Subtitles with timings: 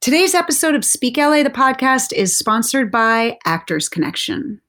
[0.00, 4.62] Today's episode of Speak LA, the podcast, is sponsored by Actors Connection.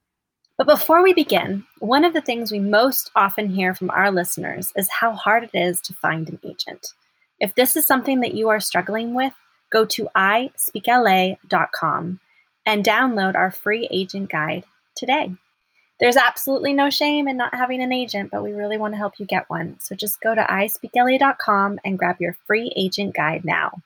[0.58, 4.74] But before we begin, one of the things we most often hear from our listeners
[4.76, 6.88] is how hard it is to find an agent.
[7.40, 9.32] If this is something that you are struggling with,
[9.70, 12.20] go to ispeakla.com
[12.66, 14.66] and download our free agent guide
[14.98, 15.34] today.
[16.02, 19.18] There's absolutely no shame in not having an agent, but we really want to help
[19.18, 19.78] you get one.
[19.80, 23.82] So just go to ispeakla.com and grab your free agent guide now.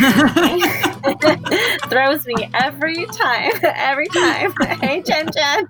[1.88, 3.52] Throws me every time.
[3.62, 4.52] Every time.
[4.80, 5.68] Hey, Jen Jen.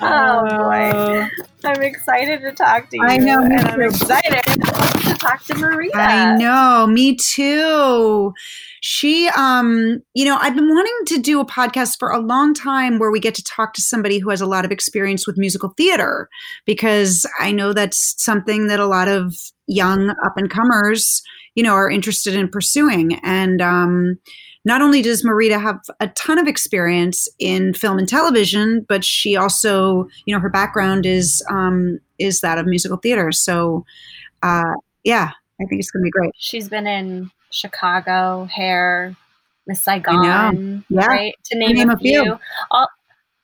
[0.00, 1.28] Oh, boy.
[1.64, 3.02] I'm excited to talk to you.
[3.04, 5.94] I know, me And I'm excited to talk to Marita.
[5.94, 8.32] I know, me too.
[8.82, 12.98] She, um, you know, I've been wanting to do a podcast for a long time
[12.98, 15.70] where we get to talk to somebody who has a lot of experience with musical
[15.76, 16.28] theater
[16.66, 19.34] because I know that's something that a lot of
[19.66, 21.22] young up and comers,
[21.54, 23.18] you know, are interested in pursuing.
[23.22, 24.18] And um,
[24.64, 29.36] not only does Marita have a ton of experience in film and television, but she
[29.36, 33.32] also, you know, her background is um, is that of musical theater.
[33.32, 33.84] So,
[34.42, 36.32] uh, yeah, I think it's going to be great.
[36.36, 39.16] She's been in Chicago, Hair,
[39.66, 41.06] Miss Saigon, Yeah.
[41.06, 41.34] right?
[41.44, 42.22] To name, name a few.
[42.22, 42.38] few.
[42.70, 42.88] All,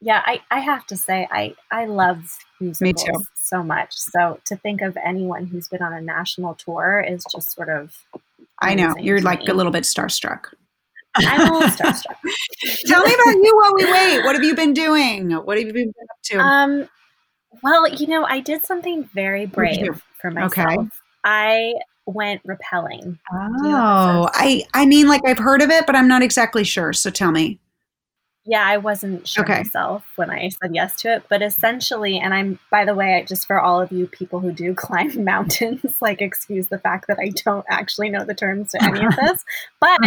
[0.00, 3.24] yeah, I, I have to say, I, I love musicals Me too.
[3.48, 3.94] So much.
[3.94, 8.04] So to think of anyone who's been on a national tour is just sort of.
[8.60, 9.46] I know you're like me.
[9.48, 10.46] a little bit starstruck.
[11.16, 12.16] I'm a little starstruck.
[12.86, 14.24] Tell me about you while we wait.
[14.24, 15.32] What have you been doing?
[15.32, 16.38] What have you been up to?
[16.38, 16.88] Um,
[17.62, 20.52] well, you know, I did something very you brave for myself.
[20.52, 20.76] Okay.
[21.24, 21.74] I
[22.06, 23.18] went rappelling.
[23.32, 26.92] oh, I I mean, like I've heard of it, but I'm not exactly sure.
[26.92, 27.58] So tell me.
[28.50, 29.58] Yeah, I wasn't sure Okay.
[29.58, 33.46] myself when I said yes to it, but essentially, and I'm by the way, just
[33.46, 37.28] for all of you people who do climb mountains, like excuse the fact that I
[37.44, 39.44] don't actually know the terms to any of this,
[39.80, 39.98] but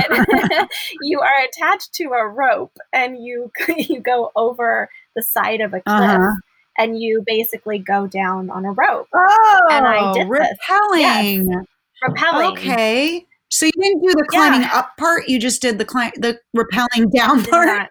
[1.01, 5.81] you are attached to a rope and you you go over the side of a
[5.81, 6.31] cliff Uh-huh.
[6.79, 10.39] and you basically go down on a rope, Oh, And I did this.
[10.39, 11.65] repelling.
[12.03, 12.51] rappelling.
[12.53, 15.27] Okay, so you didn't do the climbing up part.
[15.29, 17.67] You just did the climb, the repelling down part.
[17.67, 17.89] not-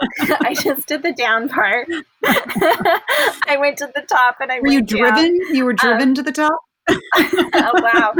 [0.40, 1.88] I just did the down part.
[2.24, 4.98] I went to the top and I Were you went down.
[5.14, 5.40] driven?
[5.54, 6.58] You were driven to the top.
[7.54, 8.14] oh wow,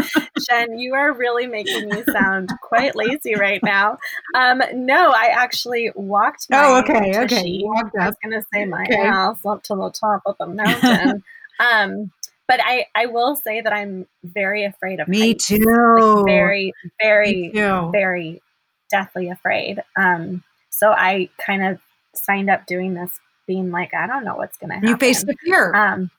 [0.49, 3.99] Jen, you are really making me sound quite lazy right now.
[4.35, 6.49] Um, no, I actually walked.
[6.51, 7.25] My Oh, okay, okay.
[7.27, 7.51] tushy.
[7.51, 9.07] You walked I was going to say my Okay.
[9.07, 11.23] ass up to the top of the mountain.
[11.61, 12.11] um,
[12.47, 15.49] but I, I will say that I'm very afraid of Me heights.
[15.49, 15.57] too.
[15.97, 17.91] Like, very, very, too.
[17.93, 18.43] very
[18.91, 19.83] deathly afraid.
[19.97, 20.43] Um,
[20.79, 21.81] so I kind of
[22.15, 23.11] signed up doing this,
[23.47, 24.89] being like, I don't know what's going to happen.
[24.91, 25.75] You faced the fear.
[25.75, 26.11] Um,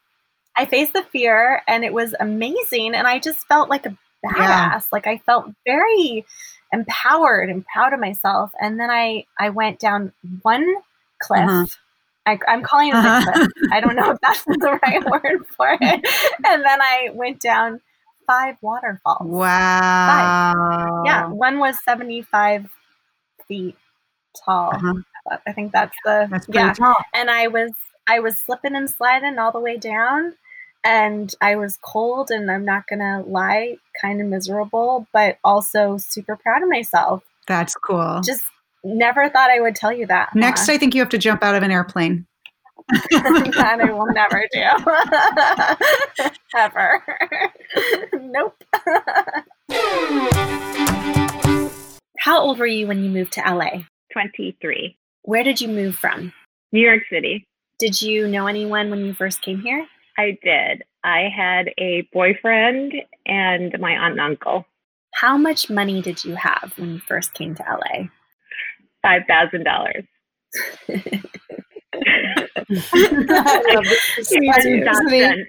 [0.57, 2.93] I faced the fear and it was amazing.
[2.95, 3.89] And I just felt like a
[4.25, 4.37] badass.
[4.37, 4.81] Yeah.
[4.91, 6.25] Like I felt very
[6.73, 8.51] empowered and proud of myself.
[8.59, 10.11] And then I, I went down
[10.41, 10.67] one
[11.21, 11.39] cliff.
[11.49, 11.65] Uh-huh.
[12.25, 13.29] I, I'm calling it Uh-huh.
[13.29, 13.47] a cliff.
[13.71, 16.07] I don't know if that's the right word for it.
[16.47, 17.79] And then I went down
[18.27, 19.21] five waterfalls.
[19.27, 21.03] wow.
[21.05, 22.69] Yeah, one was 75
[23.47, 23.75] feet
[24.45, 24.71] tall.
[24.75, 24.93] Uh-huh.
[25.45, 26.95] I think that's the That's yeah tall.
[27.13, 27.71] and I was
[28.07, 30.33] I was slipping and sliding all the way down
[30.83, 36.35] and I was cold and I'm not gonna lie, kind of miserable, but also super
[36.37, 37.21] proud of myself.
[37.47, 38.21] That's cool.
[38.23, 38.43] Just
[38.83, 40.33] never thought I would tell you that.
[40.35, 40.73] Next, huh?
[40.73, 42.25] I think you have to jump out of an airplane.
[43.11, 44.63] that I will never do.
[46.57, 47.03] Ever.
[48.13, 48.55] nope.
[52.17, 53.81] How old were you when you moved to LA?
[54.11, 54.97] 23.
[55.23, 56.33] Where did you move from?
[56.71, 57.45] New York City.
[57.79, 59.85] Did you know anyone when you first came here?
[60.17, 60.83] I did.
[61.03, 62.93] I had a boyfriend
[63.25, 64.65] and my aunt and uncle.
[65.13, 68.09] How much money did you have when you first came to LA?
[69.05, 70.05] $5,000.
[74.21, 75.47] Seriously.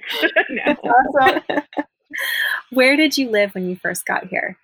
[2.70, 4.56] Where did you live when you first got here?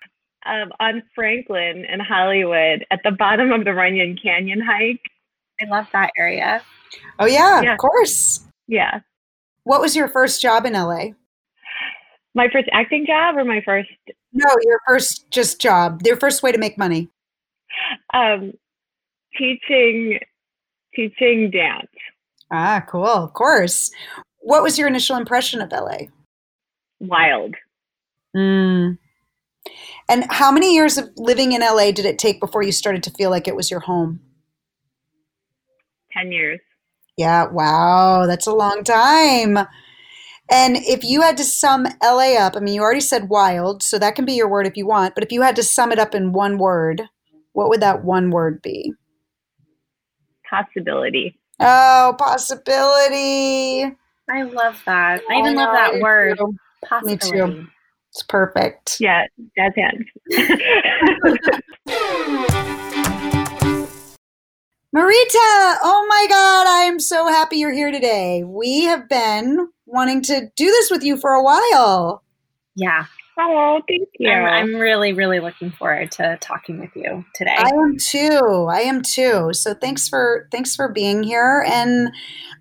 [0.47, 5.01] Um, on Franklin in Hollywood at the bottom of the Runyon Canyon hike.
[5.61, 6.61] I love that area.
[7.19, 7.73] Oh yeah, Yeah.
[7.73, 8.45] of course.
[8.67, 9.01] Yeah.
[9.63, 11.09] What was your first job in LA?
[12.33, 13.89] My first acting job or my first
[14.31, 16.01] No, your first just job.
[16.05, 17.09] Your first way to make money.
[18.13, 18.53] um,
[19.37, 20.19] teaching
[20.95, 21.87] teaching dance.
[22.51, 23.05] Ah, cool.
[23.05, 23.91] Of course.
[24.39, 26.07] What was your initial impression of LA?
[26.99, 27.55] Wild.
[28.35, 28.97] Mm.
[30.09, 33.11] And how many years of living in LA did it take before you started to
[33.11, 34.21] feel like it was your home?
[36.13, 36.59] 10 years.
[37.17, 39.57] Yeah, wow, that's a long time.
[40.49, 43.99] And if you had to sum LA up, I mean, you already said wild, so
[43.99, 45.99] that can be your word if you want, but if you had to sum it
[45.99, 47.01] up in one word,
[47.53, 48.93] what would that one word be?
[50.49, 51.37] Possibility.
[51.59, 53.95] Oh, possibility.
[54.29, 55.21] I love that.
[55.29, 56.39] I even oh, love that word.
[56.85, 57.31] Possibility.
[57.31, 57.67] Me too.
[58.17, 58.97] It's perfect.
[58.99, 60.07] Yeah, jazz hands.
[64.95, 68.43] Marita, oh my God, I am so happy you're here today.
[68.43, 72.23] We have been wanting to do this with you for a while.
[72.75, 73.05] Yeah.
[73.37, 74.31] Oh, thank you.
[74.31, 77.53] I'm, I'm, really, really looking forward to talking with you today.
[77.55, 78.67] I am too.
[78.71, 79.51] I am too.
[79.53, 81.63] So thanks for thanks for being here.
[81.67, 82.09] And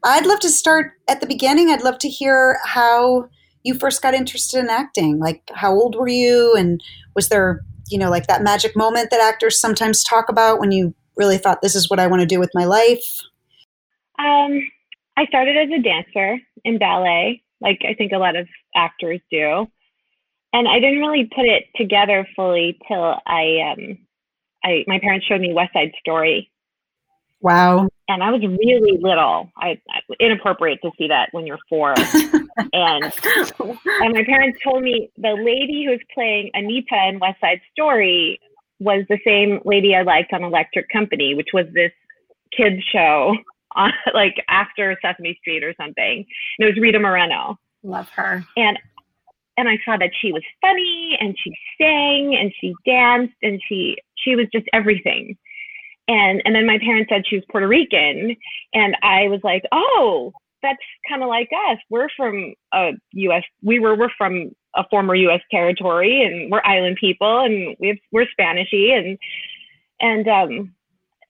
[0.05, 1.71] I'd love to start at the beginning.
[1.71, 3.31] I'd love to hear how
[3.67, 5.19] you first got interested in acting.
[5.19, 6.55] Like, how old were you?
[6.57, 6.81] And
[7.17, 10.95] was there, you know, like that magic moment that actors sometimes talk about when you
[11.17, 13.05] really thought, this is what I want to do with my life?
[14.21, 14.63] Um,
[15.17, 18.47] I started as a dancer in ballet, like I think a lot of
[18.77, 19.67] actors do.
[20.53, 23.99] And I didn't really put it together fully till I, um,
[24.65, 26.51] I my parents showed me West Side Story.
[27.47, 27.89] Wow.
[28.09, 29.53] And I was really little.
[29.57, 29.81] I
[30.19, 31.95] inappropriate to see that when you're four.
[32.73, 37.61] and and my parents told me the lady who was playing Anita in West Side
[37.73, 38.41] Story
[38.81, 41.93] was the same lady I liked on Electric Company, which was this
[42.51, 43.37] kids show
[43.77, 46.27] on like after Sesame Street or something.
[46.59, 47.61] And it was Rita Moreno.
[47.85, 48.45] Love her.
[48.57, 48.77] And
[49.57, 53.99] and I saw that she was funny and she sang and she danced and she
[54.17, 55.39] she was just everything.
[56.09, 58.37] And and then my parents said she was Puerto Rican
[58.73, 60.33] and I was like, "Oh,
[60.63, 61.79] that's kind of like us.
[61.91, 63.43] We're from a U.S.
[63.63, 65.41] We were we're from a former U.S.
[65.51, 69.19] territory, and we're island people, and we have, we're Spanishy, and
[70.01, 70.75] and um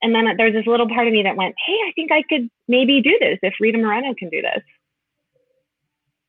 [0.02, 2.49] and then there's this little part of me that went, hey, I think I could
[2.69, 4.62] maybe do this if Rita Moreno can do this.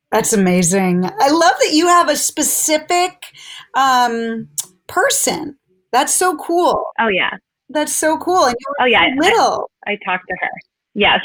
[0.10, 1.04] That's amazing.
[1.04, 3.26] I love that you have a specific
[3.74, 4.48] um,
[4.88, 5.58] person.
[5.92, 6.86] That's so cool.
[7.00, 7.32] Oh yeah,
[7.70, 8.46] that's so cool.
[8.46, 9.70] And oh yeah, little.
[9.86, 10.50] I, I talked to her.
[10.98, 11.20] Yes.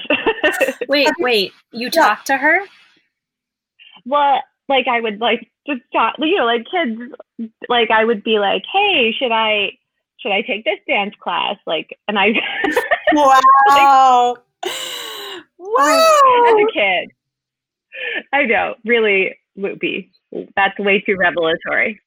[0.88, 1.52] wait, wait.
[1.72, 1.90] You yeah.
[1.90, 2.60] talked to her?
[4.04, 7.00] Well, like I would like just talk, you know, like kids,
[7.70, 9.70] like I would be like, hey, should I,
[10.20, 11.56] should I take this dance class?
[11.66, 12.32] Like, and I,
[13.14, 14.72] wow, like,
[15.58, 17.10] wow, as a kid,
[18.32, 20.10] I know, really loopy.
[20.54, 21.98] That's way too revelatory.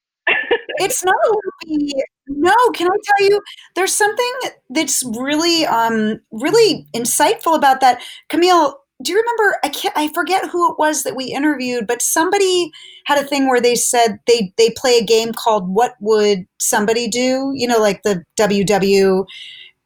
[0.76, 1.92] It's not loopy.
[2.28, 3.40] No, can I tell you?
[3.74, 4.32] There's something
[4.70, 8.78] that's really, um, really insightful about that, Camille.
[9.02, 9.58] Do you remember?
[9.62, 9.96] I can't.
[9.96, 12.72] I forget who it was that we interviewed, but somebody
[13.04, 17.06] had a thing where they said they they play a game called "What Would Somebody
[17.06, 19.26] Do?" You know, like the WW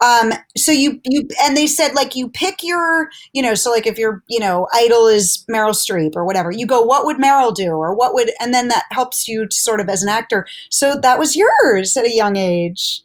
[0.03, 3.87] um, so you you and they said like you pick your you know so like
[3.87, 7.55] if your you know idol is Meryl Streep or whatever you go what would Meryl
[7.55, 7.71] do?
[7.71, 10.47] or what would and then that helps you to sort of as an actor.
[10.71, 13.03] So that was yours at a young age.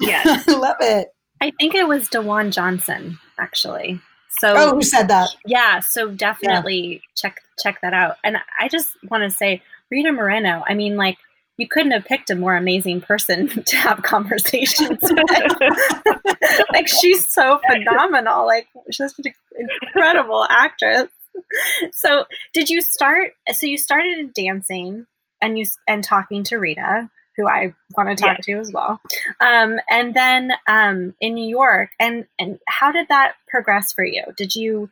[0.00, 1.08] Yeah I love it.
[1.40, 4.00] I think it was Dewan Johnson actually.
[4.38, 5.30] So oh who said that?
[5.46, 6.98] Yeah so definitely yeah.
[7.16, 8.16] check check that out.
[8.22, 11.16] And I just want to say Rita Moreno I mean like
[11.62, 15.56] you couldn't have picked a more amazing person to have conversations with.
[16.72, 18.44] like she's so phenomenal.
[18.44, 21.08] Like she's an incredible actress.
[21.92, 25.06] So did you start so you started in dancing
[25.40, 29.00] and you and talking to Rita, who I want to talk to as well.
[29.40, 34.24] Um, and then um, in New York and and how did that progress for you?
[34.36, 34.90] Did you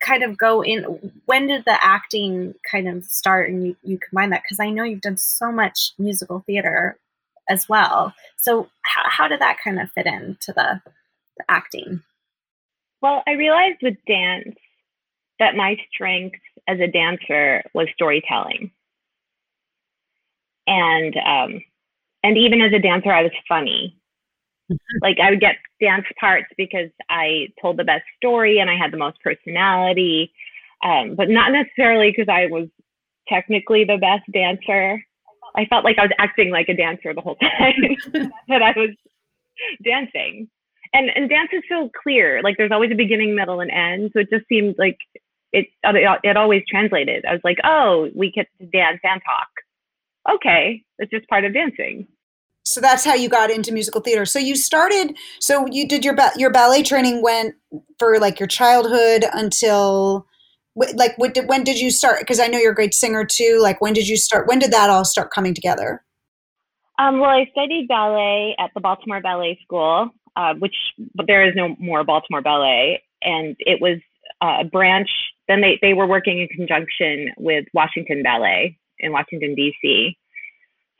[0.00, 0.82] kind of go in
[1.26, 3.50] when did the acting kind of start?
[3.50, 6.98] And you, you combine that because i know you've done so much musical theater
[7.48, 8.14] as well.
[8.36, 10.80] So how, how did that kind of fit into the,
[11.36, 12.02] the acting?
[13.00, 14.56] Well i realized with dance
[15.38, 18.70] that my strength as a dancer was storytelling.
[20.66, 21.62] And um,
[22.22, 23.99] and even as a dancer i was funny
[25.02, 28.92] like I would get dance parts because I told the best story and I had
[28.92, 30.32] the most personality,
[30.84, 32.68] um, but not necessarily because I was
[33.28, 35.02] technically the best dancer.
[35.56, 37.74] I felt like I was acting like a dancer the whole time,
[38.48, 38.90] but I was
[39.84, 40.48] dancing.
[40.92, 42.42] And and dance is so clear.
[42.42, 44.10] Like there's always a beginning, middle, and end.
[44.12, 44.98] So it just seemed like
[45.52, 47.24] it it, it always translated.
[47.24, 49.48] I was like, oh, we get to dance and talk.
[50.34, 52.08] Okay, it's just part of dancing
[52.64, 54.24] so that's how you got into musical theater.
[54.24, 55.16] So you started.
[55.40, 57.54] So you did your ba- your ballet training went
[57.98, 60.26] for like your childhood until
[60.76, 62.20] like what did, when did you start?
[62.20, 63.58] Because I know you're a great singer too.
[63.60, 64.46] Like when did you start?
[64.46, 66.04] When did that all start coming together?
[66.98, 70.76] Um, well, I studied ballet at the Baltimore Ballet School, uh, which
[71.14, 73.02] but there is no more Baltimore Ballet.
[73.22, 73.98] and it was
[74.42, 75.10] a branch.
[75.48, 80.16] Then they they were working in conjunction with Washington Ballet in Washington D.C.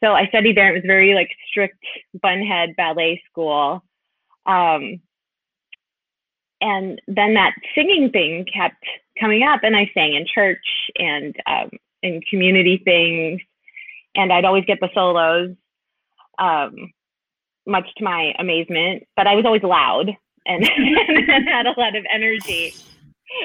[0.03, 0.71] So I studied there.
[0.71, 1.85] It was very like strict
[2.23, 3.85] bunhead ballet school.
[4.47, 5.01] Um,
[6.61, 8.85] and then that singing thing kept
[9.19, 11.71] coming up and i sang in church and um,
[12.03, 13.41] in community things
[14.15, 15.51] and i'd always get the solos
[16.39, 16.93] um,
[17.67, 20.09] much to my amazement but i was always loud
[20.47, 22.75] and, and had a lot of energy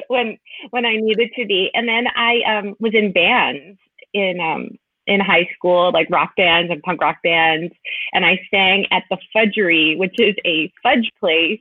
[0.08, 0.38] when
[0.72, 3.80] when i needed to be and then i um, was in bands
[4.14, 7.74] in um, in high school, like rock bands and punk rock bands.
[8.14, 11.60] And I sang at the Fudgery, which is a fudge place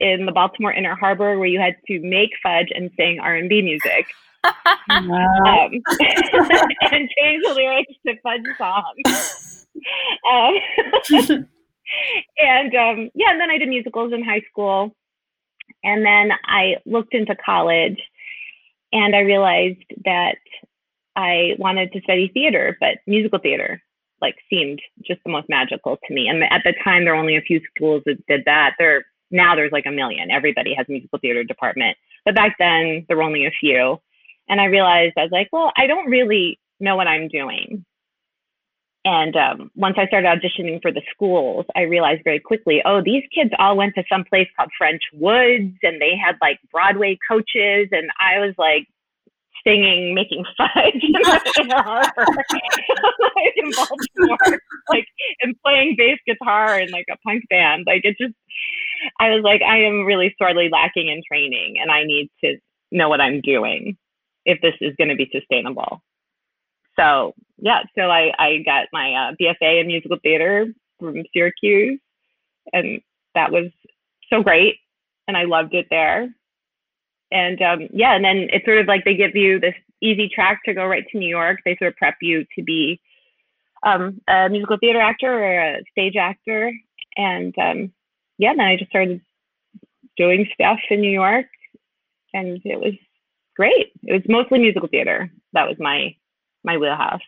[0.00, 4.06] in the Baltimore Inner Harbor where you had to make fudge and sing R&B music.
[4.44, 9.66] um, and change the lyrics to fudge songs.
[10.30, 10.54] Um,
[12.38, 14.94] and um, yeah, and then I did musicals in high school.
[15.82, 18.00] And then I looked into college
[18.92, 20.36] and I realized that
[21.16, 23.82] I wanted to study theater, but musical theater
[24.20, 26.28] like seemed just the most magical to me.
[26.28, 28.74] And at the time, there were only a few schools that did that.
[28.78, 30.30] There now there's like a million.
[30.30, 31.96] Everybody has a musical theater department.
[32.24, 34.00] But back then there were only a few.
[34.48, 37.84] And I realized I was like, well, I don't really know what I'm doing.
[39.04, 43.22] And um, once I started auditioning for the schools, I realized very quickly, oh, these
[43.32, 47.88] kids all went to some place called French Woods and they had like Broadway coaches.
[47.92, 48.88] And I was like,
[49.66, 51.12] singing, making fudge in
[51.68, 52.12] the harbor,
[53.36, 55.06] like in Baltimore, like
[55.42, 57.84] and playing bass guitar in like a punk band.
[57.86, 58.34] Like it just,
[59.18, 62.56] I was like, I am really sorely lacking in training, and I need to
[62.92, 63.96] know what I'm doing
[64.44, 66.02] if this is going to be sustainable.
[66.98, 70.66] So yeah, so I I got my uh, BFA in musical theater
[71.00, 72.00] from Syracuse,
[72.72, 73.00] and
[73.34, 73.70] that was
[74.30, 74.76] so great,
[75.28, 76.30] and I loved it there
[77.30, 80.60] and um, yeah, and then it's sort of like they give you this easy track
[80.64, 81.60] to go right to New York.
[81.64, 83.00] They sort of prep you to be
[83.84, 86.72] um, a musical theater actor or a stage actor,
[87.16, 87.92] and um,
[88.38, 89.20] yeah, then I just started
[90.16, 91.46] doing stuff in New York,
[92.32, 92.94] and it was
[93.54, 93.92] great.
[94.04, 95.30] It was mostly musical theater.
[95.52, 96.14] That was my
[96.64, 97.20] my wheelhouse.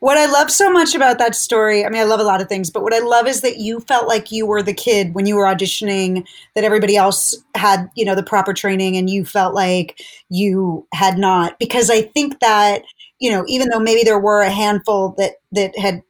[0.00, 2.48] What I love so much about that story, I mean, I love a lot of
[2.48, 5.26] things, but what I love is that you felt like you were the kid when
[5.26, 6.24] you were auditioning,
[6.54, 11.18] that everybody else had, you know, the proper training and you felt like you had
[11.18, 11.58] not.
[11.58, 12.82] Because I think that,
[13.18, 16.02] you know, even though maybe there were a handful that, that had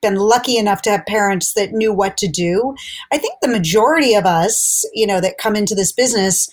[0.00, 2.76] been lucky enough to have parents that knew what to do,
[3.10, 6.48] I think the majority of us, you know, that come into this business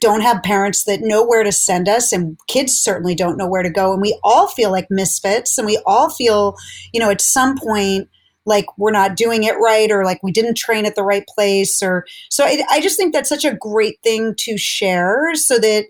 [0.00, 3.62] don't have parents that know where to send us and kids certainly don't know where
[3.62, 6.56] to go and we all feel like misfits and we all feel
[6.92, 8.08] you know at some point
[8.46, 11.82] like we're not doing it right or like we didn't train at the right place
[11.82, 15.86] or so I, I just think that's such a great thing to share so that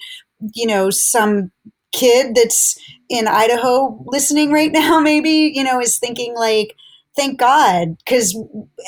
[0.55, 1.51] you know some
[1.93, 6.75] kid that's in idaho listening right now maybe you know is thinking like
[7.19, 8.39] thank God, because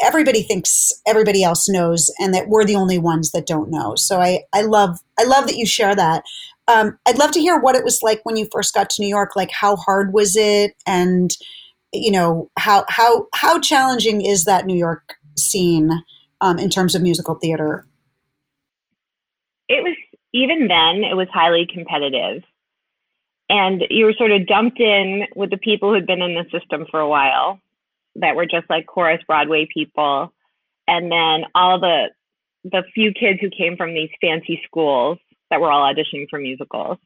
[0.03, 3.95] everybody thinks everybody else knows, and that we're the only ones that don't know.
[3.97, 6.23] So I, I love, I love that you share that.
[6.69, 9.09] Um, I'd love to hear what it was like when you first got to New
[9.09, 9.35] York.
[9.35, 11.31] Like, how hard was it, and
[11.93, 15.91] you know, how how how challenging is that New York scene
[16.41, 17.85] um, in terms of musical theater?
[19.69, 19.97] It was
[20.33, 21.03] even then.
[21.03, 22.45] It was highly competitive
[23.49, 26.87] and you were sort of dumped in with the people who'd been in the system
[26.89, 27.61] for a while
[28.17, 30.33] that were just like chorus Broadway people,
[30.87, 32.09] and then all the
[32.65, 35.19] the few kids who came from these fancy schools
[35.51, 36.99] that were all auditioning for musicals.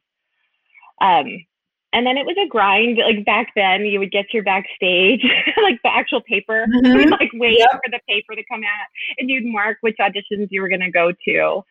[1.01, 1.45] Um,
[1.93, 2.97] and then it was a grind.
[2.97, 5.23] Like back then, you would get your backstage,
[5.63, 6.99] like the actual paper, mm-hmm.
[6.99, 7.69] you'd like wait yep.
[7.71, 10.91] for the paper to come out, and you'd mark which auditions you were going to
[10.91, 11.61] go to.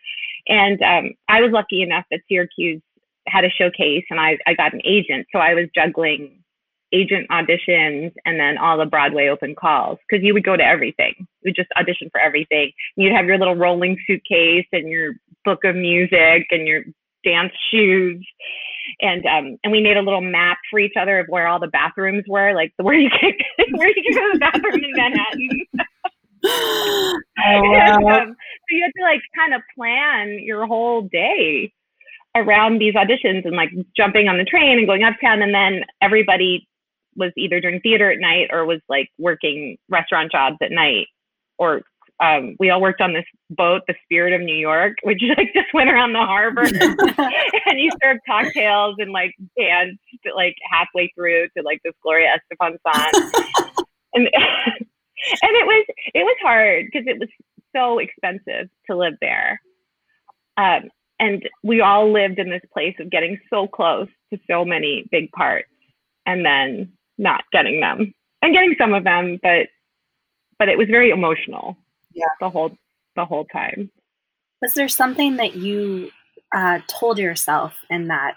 [0.49, 2.83] And um, I was lucky enough that Syracuse
[3.27, 6.44] had a showcase, and I I got an agent, so I was juggling
[6.95, 11.15] agent auditions and then all the Broadway open calls because you would go to everything.
[11.19, 12.73] You would just audition for everything.
[12.97, 16.85] You'd have your little rolling suitcase and your book of music and your
[17.25, 18.25] dance shoes.
[19.01, 21.69] And um and we made a little map for each other of where all the
[21.69, 23.35] bathrooms were, like where you could
[23.73, 25.67] where you could go to the bathroom in Manhattan.
[26.45, 31.73] oh, and, um, so you had to like kind of plan your whole day
[32.37, 36.67] around these auditions and like jumping on the train and going uptown and then everybody
[37.17, 41.07] was either doing theater at night or was like working restaurant jobs at night
[41.59, 41.83] or
[42.21, 45.73] um, we all worked on this boat, the Spirit of New York, which like just
[45.75, 46.63] went around the harbor
[47.67, 49.99] and you served cocktails and like danced
[50.35, 53.31] like halfway through to like this Gloria Estefan song.
[54.15, 57.29] and and it was it was hard because it was
[57.75, 59.61] so expensive to live there.
[60.57, 65.09] Um, and we all lived in this place of getting so close to so many
[65.11, 65.69] big parts
[66.27, 69.69] and then not getting them and getting some of them, but
[70.59, 71.77] but it was very emotional.
[72.13, 72.27] Yeah.
[72.41, 72.77] The whole
[73.17, 73.91] the whole time.
[74.63, 76.11] Was there something that you
[76.55, 78.35] uh, told yourself in that,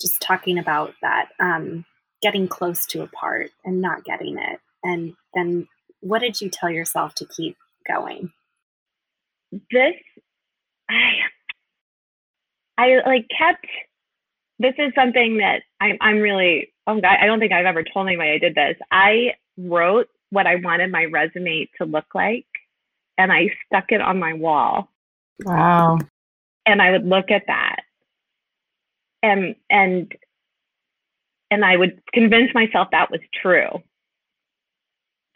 [0.00, 1.84] just talking about that, um,
[2.20, 4.60] getting close to a part and not getting it?
[4.82, 5.66] And then
[6.00, 7.56] what did you tell yourself to keep
[7.88, 8.32] going?
[9.50, 9.94] This,
[10.90, 11.12] I,
[12.76, 13.66] I like kept,
[14.58, 18.06] this is something that I'm, I'm really, oh God, I don't think I've ever told
[18.06, 18.76] anybody I did this.
[18.90, 22.46] I wrote what I wanted my resume to look like
[23.18, 24.88] and I stuck it on my wall.
[25.44, 25.98] Wow.
[26.66, 27.80] And I would look at that
[29.26, 30.12] and and
[31.50, 33.82] and I would convince myself that was true.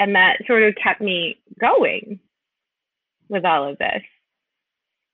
[0.00, 2.18] And that sort of kept me going
[3.28, 4.02] with all of this.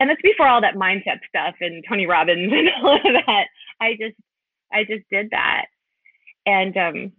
[0.00, 3.46] And it's before all that mindset stuff and Tony Robbins and all of that.
[3.80, 4.16] I just
[4.72, 5.66] I just did that.
[6.46, 7.12] And um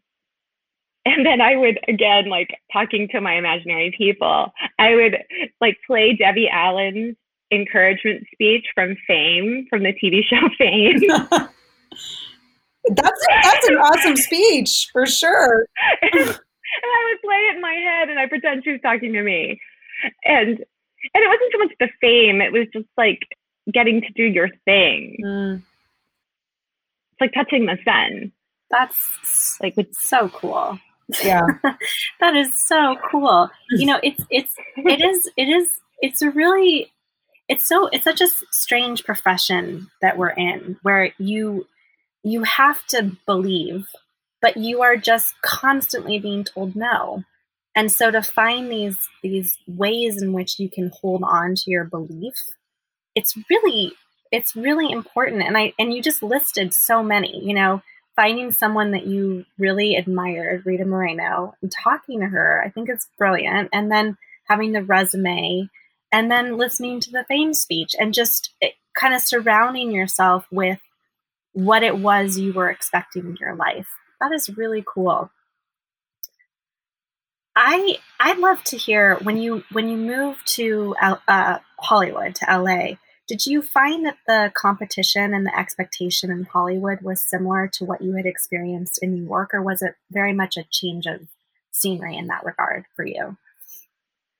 [1.05, 4.51] and then I would again like talking to my imaginary people.
[4.79, 5.17] I would
[5.61, 7.15] like play Debbie Allen's
[7.51, 10.99] encouragement speech from Fame, from the TV show Fame.
[12.89, 15.65] that's that's an awesome speech for sure.
[16.01, 16.29] and, and
[16.83, 19.59] I would play it in my head, and I pretend she was talking to me,
[20.25, 23.21] and and it wasn't so much the fame; it was just like
[23.73, 25.17] getting to do your thing.
[25.23, 25.63] Mm.
[27.11, 28.31] It's like touching the sun.
[28.71, 30.79] That's Like with so cool.
[31.23, 31.47] Yeah.
[32.19, 33.49] that is so cool.
[33.71, 35.69] You know, it's it's it is it is
[36.01, 36.91] it's a really
[37.47, 41.65] it's so it's such a strange profession that we're in where you
[42.23, 43.87] you have to believe
[44.41, 47.23] but you are just constantly being told no
[47.75, 51.85] and so to find these these ways in which you can hold on to your
[51.85, 52.35] belief
[53.15, 53.93] it's really
[54.31, 57.81] it's really important and i and you just listed so many you know
[58.17, 63.07] finding someone that you really admired rita moreno and talking to her i think it's
[63.17, 64.17] brilliant and then
[64.49, 65.69] having the resume
[66.11, 70.79] and then listening to the fame speech and just it, kind of surrounding yourself with
[71.53, 73.87] what it was you were expecting in your life.
[74.21, 75.31] That is really cool.
[77.55, 82.97] I I'd love to hear when you when you moved to uh, Hollywood to LA.
[83.27, 88.01] Did you find that the competition and the expectation in Hollywood was similar to what
[88.01, 91.27] you had experienced in New York, or was it very much a change of
[91.71, 93.37] scenery in that regard for you?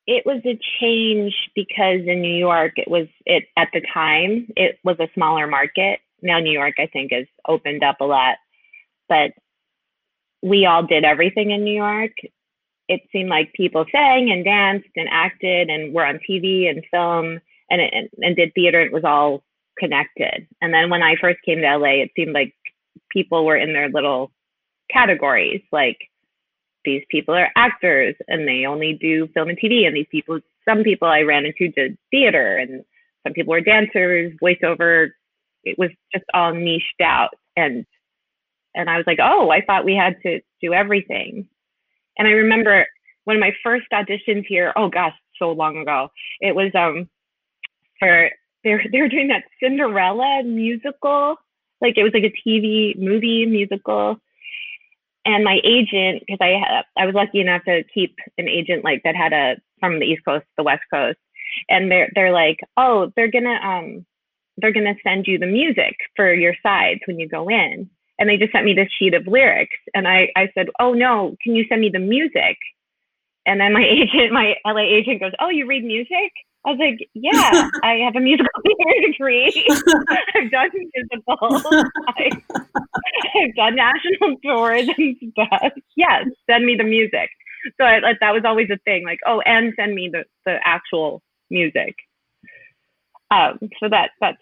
[0.08, 4.80] it was a change because in New York it was it at the time it
[4.84, 6.00] was a smaller market.
[6.21, 8.38] Now New York I think has opened up a lot,
[9.10, 9.32] but
[10.41, 12.13] we all did everything in New York.
[12.88, 17.41] It seemed like people sang and danced and acted and were on TV and film
[17.69, 18.82] and and, and did theater.
[18.82, 19.43] It was all
[19.77, 20.47] connected.
[20.62, 22.53] And then when I first came to LA, it seemed like
[23.12, 24.32] people were in their little
[24.91, 25.97] categories like
[26.86, 29.86] these people are actors and they only do film and TV.
[29.86, 32.84] And these people, some people I ran into did theater and
[33.23, 35.10] some people were dancers, voiceover.
[35.63, 37.32] It was just all niched out.
[37.58, 37.86] And,
[38.73, 41.47] and I was like, oh, I thought we had to do everything.
[42.17, 42.86] And I remember
[43.25, 47.10] one of my first auditions here, oh gosh, so long ago, it was, um,
[47.99, 48.29] for,
[48.63, 51.36] they were, they were doing that Cinderella musical.
[51.81, 54.17] Like it was like a TV movie musical.
[55.25, 59.15] And my agent because i i was lucky enough to keep an agent like that
[59.15, 61.19] had a from the east coast to the west coast.
[61.69, 64.05] And they're they're like oh they're gonna um
[64.57, 67.89] they're gonna send you the music for your sides when you go in.
[68.19, 69.77] And they just sent me this sheet of lyrics.
[69.93, 72.57] And i i said oh no can you send me the music?
[73.45, 76.31] And then my agent my la agent goes oh you read music
[76.65, 79.65] I was like, yeah, I have a musical theater degree.
[80.35, 81.65] I've done musicals.
[82.07, 82.29] I,
[83.35, 85.71] I've done national tours and stuff.
[85.95, 87.29] Yes, send me the music.
[87.79, 89.05] So I, like, that was always a thing.
[89.05, 91.95] Like, oh, and send me the, the actual music.
[93.31, 94.37] Um, so that that's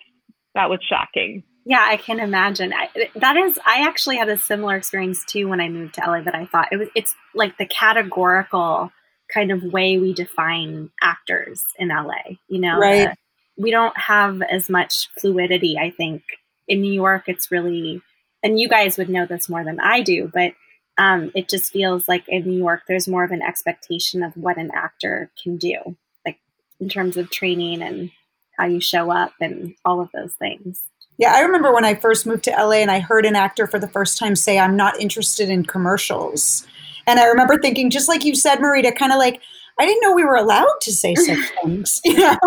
[0.54, 1.44] that was shocking.
[1.66, 2.72] Yeah, I can imagine.
[2.74, 6.22] I, that is, I actually had a similar experience too when I moved to LA.
[6.22, 6.90] That I thought it was.
[6.96, 8.92] It's like the categorical
[9.34, 12.38] kind of way we define actors in LA.
[12.48, 13.08] You know, Right.
[13.10, 13.14] uh,
[13.58, 15.78] we don't have as much fluidity.
[15.78, 16.24] I think
[16.68, 18.02] in New York, it's really,
[18.44, 20.54] and you guys would know this more than I do, but
[20.98, 24.58] um, it just feels like in New York, there's more of an expectation of what
[24.58, 26.38] an actor can do, like
[26.80, 28.12] in terms of training and
[28.58, 30.82] how you show up and all of those things.
[31.18, 33.80] Yeah, I remember when I first moved to LA and I heard an actor for
[33.80, 36.66] the first time say, I'm not interested in commercials.
[37.08, 39.42] And I remember thinking, just like you said, Marita, kind of like,
[39.78, 42.02] I didn't know we were allowed to say such things.
[42.06, 42.38] You know,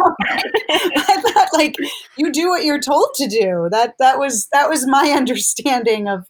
[0.71, 1.77] I thought like
[2.17, 3.69] you do what you're told to do.
[3.71, 6.27] That that was that was my understanding of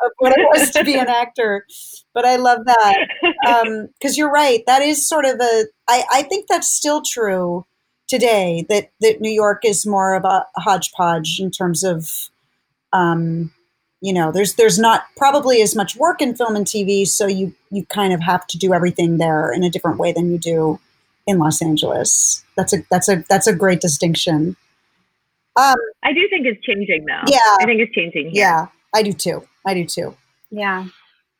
[0.00, 1.66] of what it was to be an actor.
[2.14, 4.62] But I love that because um, you're right.
[4.66, 5.64] That is sort of a.
[5.88, 7.66] I I think that's still true
[8.08, 8.64] today.
[8.68, 12.08] That that New York is more of a hodgepodge in terms of.
[12.92, 13.52] Um,
[14.00, 17.52] you know there's there's not probably as much work in film and tv so you
[17.70, 20.78] you kind of have to do everything there in a different way than you do
[21.26, 22.44] in los angeles.
[22.56, 24.56] That's a that's a that's a great distinction.
[25.56, 27.22] Um, i do think it's changing though.
[27.26, 27.56] Yeah.
[27.60, 28.42] I think it's changing here.
[28.42, 29.46] yeah i do too.
[29.66, 30.16] I do too.
[30.50, 30.86] Yeah.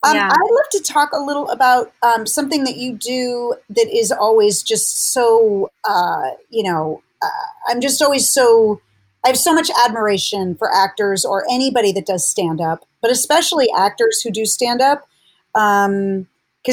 [0.03, 0.29] Um, yeah.
[0.31, 4.62] I'd love to talk a little about um, something that you do that is always
[4.62, 8.81] just so, uh, you know, uh, I'm just always so
[9.29, 13.69] I have so much admiration for actors or anybody that does stand up, but especially
[13.77, 15.07] actors who do stand up.
[15.53, 16.27] Because, um,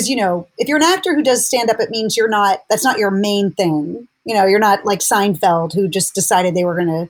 [0.06, 2.86] you know, if you're an actor who does stand up, it means you're not, that's
[2.86, 4.08] not your main thing.
[4.24, 7.10] You know, you're not like Seinfeld who just decided they were going to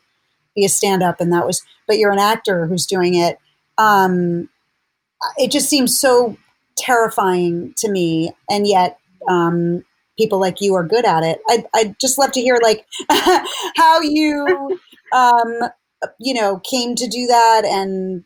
[0.55, 3.37] be a stand up and that was, but you're an actor who's doing it.
[3.77, 4.49] Um,
[5.37, 6.37] it just seems so
[6.75, 8.31] terrifying to me.
[8.49, 8.97] And yet,
[9.29, 9.85] um,
[10.17, 11.39] people like you are good at it.
[11.49, 12.85] I'd, I'd just love to hear like
[13.75, 14.79] how you
[15.13, 15.69] um,
[16.19, 18.23] you know, came to do that and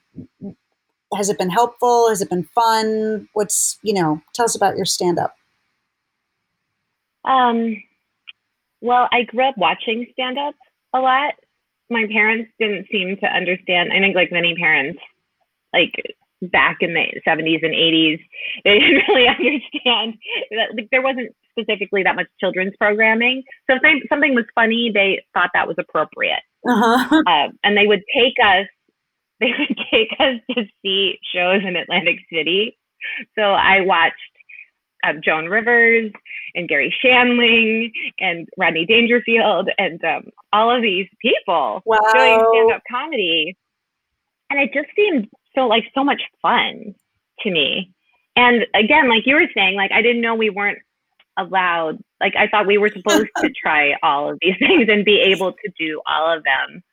[1.15, 2.09] has it been helpful?
[2.09, 3.27] Has it been fun?
[3.33, 5.35] What's, you know, tell us about your stand up.
[7.25, 7.81] Um,
[8.81, 10.55] well, I grew up watching stand up
[10.93, 11.33] a lot.
[11.89, 13.91] My parents didn't seem to understand.
[13.91, 14.99] I think, like many parents,
[15.73, 15.91] like
[16.41, 18.19] back in the 70s and 80s,
[18.63, 20.17] they didn't really understand
[20.51, 23.43] that like, there wasn't specifically that much children's programming.
[23.69, 26.41] So if something was funny, they thought that was appropriate.
[26.67, 27.23] Uh-huh.
[27.27, 28.67] Uh, and they would take us,
[29.39, 32.77] they would take us to see shows in Atlantic City.
[33.37, 34.15] So I watched
[35.07, 36.11] um, Joan Rivers
[36.55, 41.97] and Garry Shandling and Rodney Dangerfield and um, all of these people wow.
[42.13, 43.55] doing stand-up comedy,
[44.49, 45.27] and it just seemed
[45.59, 46.95] so like so much fun
[47.41, 47.91] to me.
[48.35, 50.79] And again, like you were saying, like I didn't know we weren't
[51.39, 55.19] allowed like i thought we were supposed to try all of these things and be
[55.21, 56.83] able to do all of them.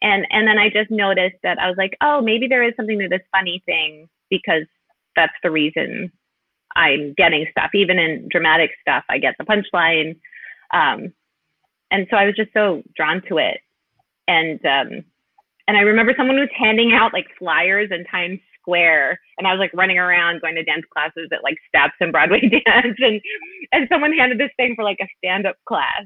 [0.00, 2.98] And and then i just noticed that i was like oh maybe there is something
[3.00, 4.64] to this funny thing because
[5.16, 6.12] that's the reason
[6.76, 7.70] i'm getting stuff.
[7.74, 10.16] Even in dramatic stuff i get the punchline.
[10.72, 11.12] Um,
[11.90, 13.58] and so i was just so drawn to it.
[14.28, 15.04] And um,
[15.68, 19.58] and i remember someone was handing out like flyers in times square and I was
[19.58, 23.20] like running around going to dance classes at like steps and Broadway dance and
[23.72, 26.04] and someone handed this thing for like a stand-up class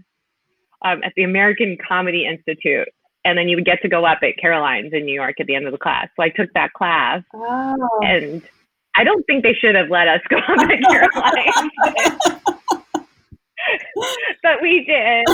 [0.85, 2.89] um, at the American Comedy Institute.
[3.25, 5.55] And then you would get to go up at Caroline's in New York at the
[5.55, 6.09] end of the class.
[6.17, 7.89] So I took that class oh.
[8.03, 8.43] and
[8.97, 11.71] I don't think they should have let us go up at Caroline's.
[12.81, 13.07] but,
[14.43, 15.25] but we did.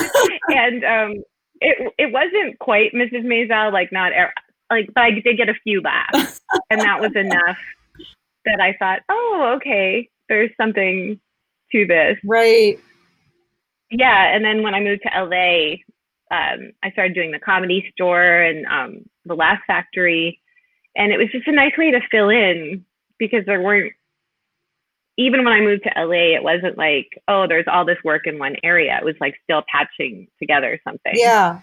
[0.48, 1.22] And um,
[1.60, 3.24] it it wasn't quite Mrs.
[3.24, 4.12] Maisel, like not
[4.70, 6.40] like, but I did get a few laughs,
[6.70, 7.58] and that was enough
[8.44, 11.20] that I thought, oh, okay, there's something
[11.72, 12.16] to this.
[12.24, 12.78] Right.
[13.90, 15.76] Yeah, and then when I moved to LA,
[16.30, 20.40] um, I started doing the comedy store and um, the Laugh Factory,
[20.96, 22.84] and it was just a nice way to fill in
[23.18, 23.92] because there weren't.
[25.18, 28.38] Even when I moved to LA, it wasn't like, oh, there's all this work in
[28.38, 28.96] one area.
[28.96, 31.12] It was like still patching together something.
[31.14, 31.60] Yeah.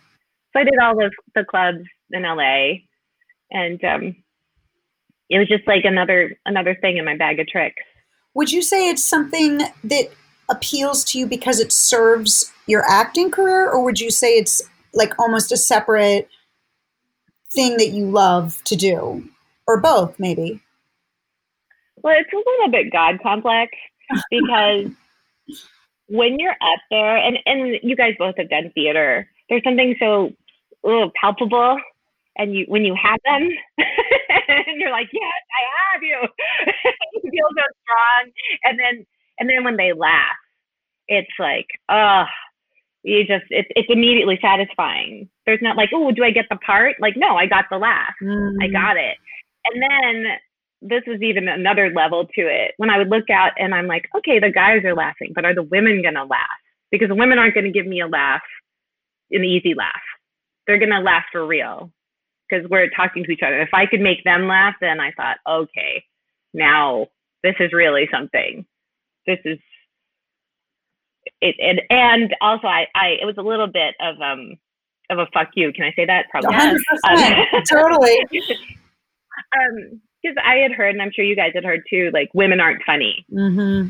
[0.53, 2.79] So I did all the the clubs in LA,
[3.51, 4.15] and um,
[5.29, 7.81] it was just like another another thing in my bag of tricks.
[8.35, 10.09] Would you say it's something that
[10.49, 14.61] appeals to you because it serves your acting career, or would you say it's
[14.93, 16.29] like almost a separate
[17.53, 19.27] thing that you love to do,
[19.67, 20.61] or both, maybe?
[22.05, 23.71] Well, it's a little bit God complex
[24.29, 24.91] because
[26.07, 30.31] when you're up there, and and you guys both have done theater, there's something so
[31.19, 31.79] palpable
[32.37, 35.63] and you when you have them and you're like yes i
[35.93, 36.17] have you.
[37.23, 38.31] You feel so strong.
[38.65, 39.05] And then
[39.39, 40.37] and then when they laugh
[41.07, 42.25] it's like oh
[43.01, 45.27] you just it's it's immediately satisfying.
[45.47, 46.97] There's not like oh do i get the part?
[46.99, 48.13] Like no i got the laugh.
[48.21, 48.57] Mm.
[48.61, 49.17] i got it.
[49.65, 50.37] And then
[50.87, 54.07] this was even another level to it when i would look out and i'm like
[54.15, 56.59] okay the guys are laughing but are the women going to laugh
[56.91, 58.41] because the women aren't going to give me a laugh
[59.31, 60.01] an easy laugh
[60.67, 61.91] they're going to laugh for real
[62.49, 63.61] because we're talking to each other.
[63.61, 66.03] If I could make them laugh, then I thought, okay,
[66.53, 67.07] now
[67.43, 68.65] this is really something.
[69.27, 69.59] This is
[71.41, 74.57] it, it and also I, I it was a little bit of um
[75.09, 75.73] of a fuck you.
[75.73, 76.27] Can I say that?
[76.29, 76.55] Probably.
[76.55, 76.77] Um,
[77.69, 78.17] totally.
[79.59, 82.59] um, because I had heard, and I'm sure you guys had heard too, like women
[82.59, 83.25] aren't funny.
[83.31, 83.89] Mm-hmm.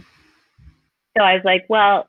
[1.18, 2.08] So I was like, well,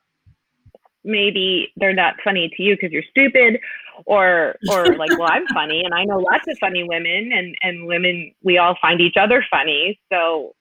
[1.04, 3.60] maybe they're not funny to you because you're stupid
[4.04, 7.86] or or like well i'm funny and i know lots of funny women and and
[7.86, 9.98] women we all find each other funny.
[10.12, 10.54] So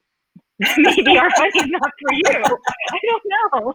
[0.77, 2.43] maybe our funny is not for you.
[2.91, 3.23] I don't
[3.53, 3.73] know.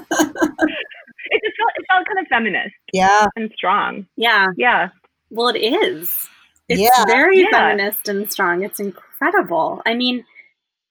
[1.28, 3.26] It just felt, it felt kind of feminist yeah.
[3.34, 4.06] and strong.
[4.14, 4.46] Yeah.
[4.56, 4.90] Yeah.
[5.28, 6.28] Well it is
[6.68, 7.04] it's Yeah.
[7.06, 7.50] very Yeah.
[7.50, 8.62] feminist and strong.
[8.62, 9.82] It's incredible.
[9.86, 10.24] I mean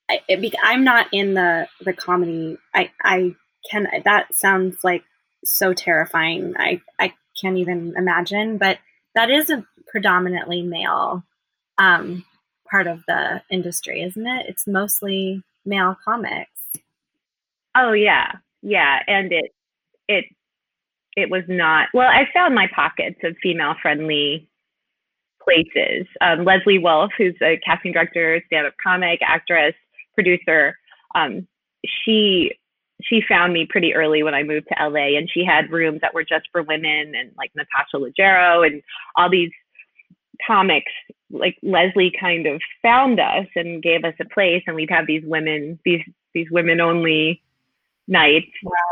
[0.09, 2.57] I, it, I'm not in the the comedy.
[2.73, 3.35] I i
[3.71, 5.03] can that sounds like
[5.43, 6.53] so terrifying.
[6.57, 8.79] I i can't even imagine but
[9.15, 11.23] that is a predominantly male
[11.77, 12.23] um
[12.69, 14.45] part of the industry isn't it?
[14.47, 16.49] It's mostly male comics.
[17.75, 19.51] Oh yeah, yeah, and it
[20.07, 20.25] it
[21.15, 22.09] it was not well.
[22.09, 24.47] I found my pockets of female friendly
[25.45, 26.07] places.
[26.19, 29.73] Um, Leslie Wolf, who's a casting director, stand up comic, actress,
[30.15, 30.75] producer,
[31.15, 31.47] um,
[31.85, 32.51] she
[33.03, 36.13] she found me pretty early when I moved to LA, and she had rooms that
[36.13, 38.81] were just for women, and like Natasha Leggero and
[39.15, 39.51] all these
[40.45, 40.91] comics.
[41.29, 45.23] Like Leslie kind of found us and gave us a place, and we'd have these
[45.25, 46.01] women, these
[46.33, 47.41] these women only
[48.07, 48.51] nights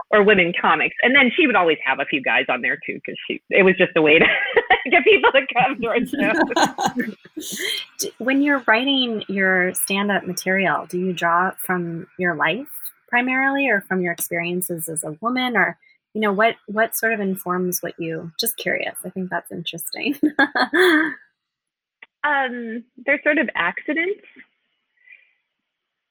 [0.09, 0.95] or women comics.
[1.01, 3.63] And then she would always have a few guys on there too because she it
[3.63, 4.25] was just a way to
[4.89, 11.13] get people to come to our show when you're writing your stand-up material do you
[11.13, 12.67] draw from your life
[13.07, 15.55] primarily or from your experiences as a woman?
[15.55, 15.77] Or
[16.13, 20.15] you know what what sort of informs what you just curious i think that's interesting.
[22.25, 24.21] Um they're sort of accidents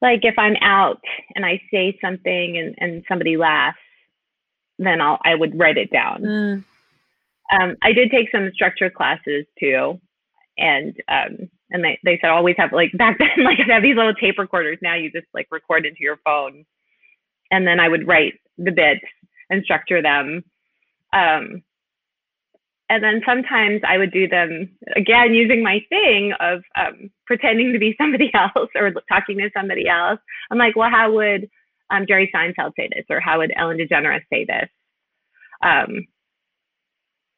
[0.02, 1.00] like if i'm out
[1.34, 3.78] and i say something and, and somebody laughs
[4.78, 6.64] then i'll i would write it down Mm.
[7.52, 10.00] um, I did take some structure classes too,
[10.58, 13.96] and um, and they, they said always have like back then like I have these
[13.96, 14.78] little tape recorders.
[14.82, 16.64] Now you just like record into your phone,
[17.50, 19.04] and then I would write the bits
[19.50, 20.44] and structure them.
[21.12, 21.62] Um,
[22.92, 27.78] and then sometimes I would do them again using my thing of um, pretending to
[27.78, 30.20] be somebody else or talking to somebody else.
[30.50, 31.48] I'm like, well, how would
[31.88, 34.68] um, Jerry Seinfeld say this, or how would Ellen DeGeneres say this?
[35.64, 36.06] Um,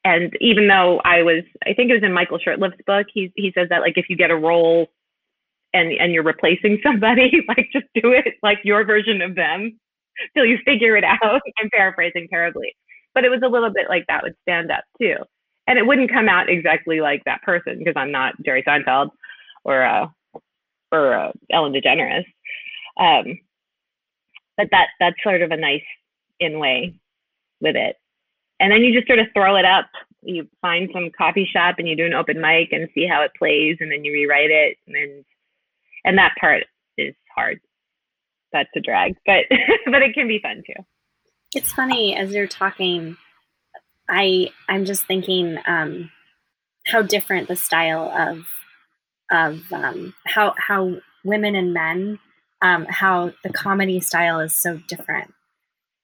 [0.04, 3.52] and even though I was, I think it was in Michael Shurtleff's book, he he
[3.54, 4.88] says that like if you get a role
[5.72, 9.78] and and you're replacing somebody, like just do it like your version of them
[10.36, 11.20] till you figure it out.
[11.62, 12.74] I'm paraphrasing terribly,
[13.14, 15.14] but it was a little bit like that would stand up too,
[15.66, 19.10] and it wouldn't come out exactly like that person because I'm not Jerry Seinfeld
[19.64, 20.06] or uh,
[20.92, 22.24] or uh, Ellen DeGeneres.
[22.98, 23.38] Um,
[24.56, 25.82] but that that's sort of a nice
[26.40, 26.94] in way
[27.60, 27.96] with it
[28.60, 29.86] and then you just sort of throw it up.
[30.22, 33.32] You find some coffee shop and you do an open mic and see how it
[33.38, 35.24] plays, and then you rewrite it, and
[36.04, 36.64] and that part
[36.96, 37.60] is hard.
[38.52, 39.44] That's a drag, but
[39.86, 40.82] but it can be fun too.
[41.54, 43.16] it's funny as you're talking
[44.14, 46.10] i i'm just thinking um
[46.86, 48.46] how different the style of
[49.30, 52.18] of um how how women and men
[52.62, 55.32] um how the comedy style is so different.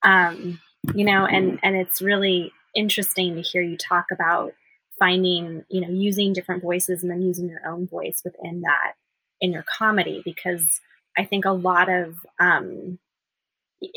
[0.02, 0.60] Um
[0.94, 4.52] you know and and it's really interesting to hear you talk about
[4.98, 8.94] finding you know using different voices and then using your own voice within that
[9.40, 10.80] in your comedy because
[11.18, 12.98] i think a lot of um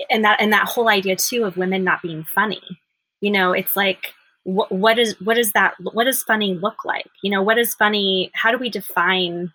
[0.10, 2.62] and that and that whole idea too of women not being funny
[3.24, 7.10] you know it's like what what is what is that what does funny look like?
[7.22, 9.54] You know what is funny how do we define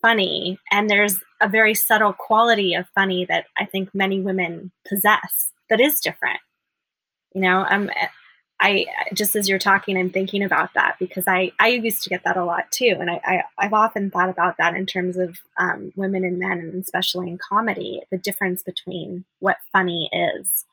[0.00, 0.58] funny?
[0.72, 5.80] And there's a very subtle quality of funny that i think many women possess that
[5.80, 6.40] is different.
[7.34, 7.90] You know um
[8.58, 12.24] i just as you're talking i'm thinking about that because i i used to get
[12.24, 12.96] that a lot too.
[12.98, 16.58] And i, I i've often thought about that in terms of um, women and men
[16.58, 20.64] and especially in comedy the difference between what funny is.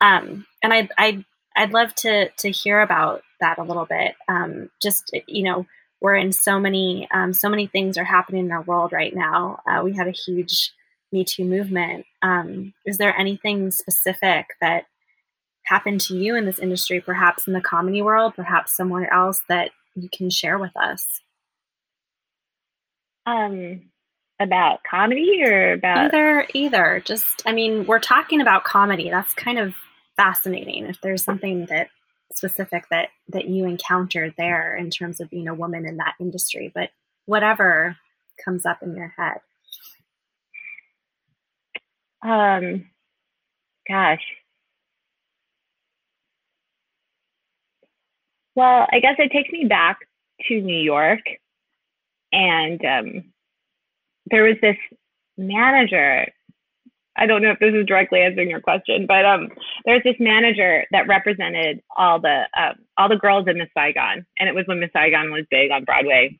[0.00, 1.24] Um and i i
[1.58, 4.14] I'd love to to hear about that a little bit.
[4.28, 5.66] Um, just you know,
[6.00, 9.60] we're in so many um, so many things are happening in our world right now.
[9.66, 10.72] Uh, we had a huge
[11.12, 12.06] Me Too movement.
[12.22, 14.84] Um, is there anything specific that
[15.66, 19.72] happened to you in this industry, perhaps in the comedy world, perhaps somewhere else that
[19.96, 21.20] you can share with us?
[23.26, 23.90] Um,
[24.40, 27.02] about comedy or about Either, either.
[27.04, 29.10] Just, I mean, we're talking about comedy.
[29.10, 29.74] That's kind of
[30.18, 30.86] fascinating.
[30.86, 31.88] If there's something that
[32.34, 36.70] specific that that you encountered there in terms of being a woman in that industry,
[36.74, 36.90] but
[37.26, 37.96] whatever
[38.44, 39.40] comes up in your head.
[42.22, 42.86] um,
[43.88, 44.22] gosh.
[48.54, 49.98] Well, I guess it takes me back
[50.48, 51.20] to New York,
[52.32, 53.24] and um,
[54.30, 54.76] there was this
[55.36, 56.26] manager
[57.18, 59.48] I don't know if this is directly answering your question, but um,
[59.84, 64.48] there's this manager that represented all the uh, all the girls in Miss Saigon, and
[64.48, 66.38] it was when Miss Saigon was big on Broadway.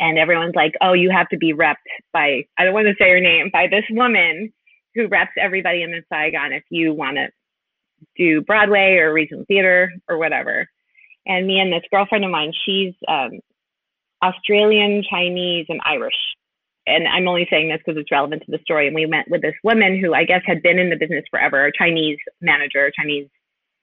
[0.00, 1.76] And everyone's like, "Oh, you have to be repped
[2.12, 4.52] by I don't want to say her name by this woman
[4.96, 7.28] who reps everybody in Miss Saigon if you want to
[8.16, 10.68] do Broadway or regional theater or whatever."
[11.26, 13.38] And me and this girlfriend of mine, she's um,
[14.22, 16.16] Australian, Chinese, and Irish
[16.86, 18.86] and I'm only saying this because it's relevant to the story.
[18.86, 21.66] And we met with this woman who I guess had been in the business forever,
[21.66, 23.28] a Chinese manager, Chinese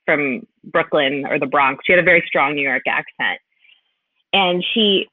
[0.05, 1.83] from Brooklyn or the Bronx.
[1.85, 3.39] She had a very strong New York accent.
[4.33, 5.07] And she,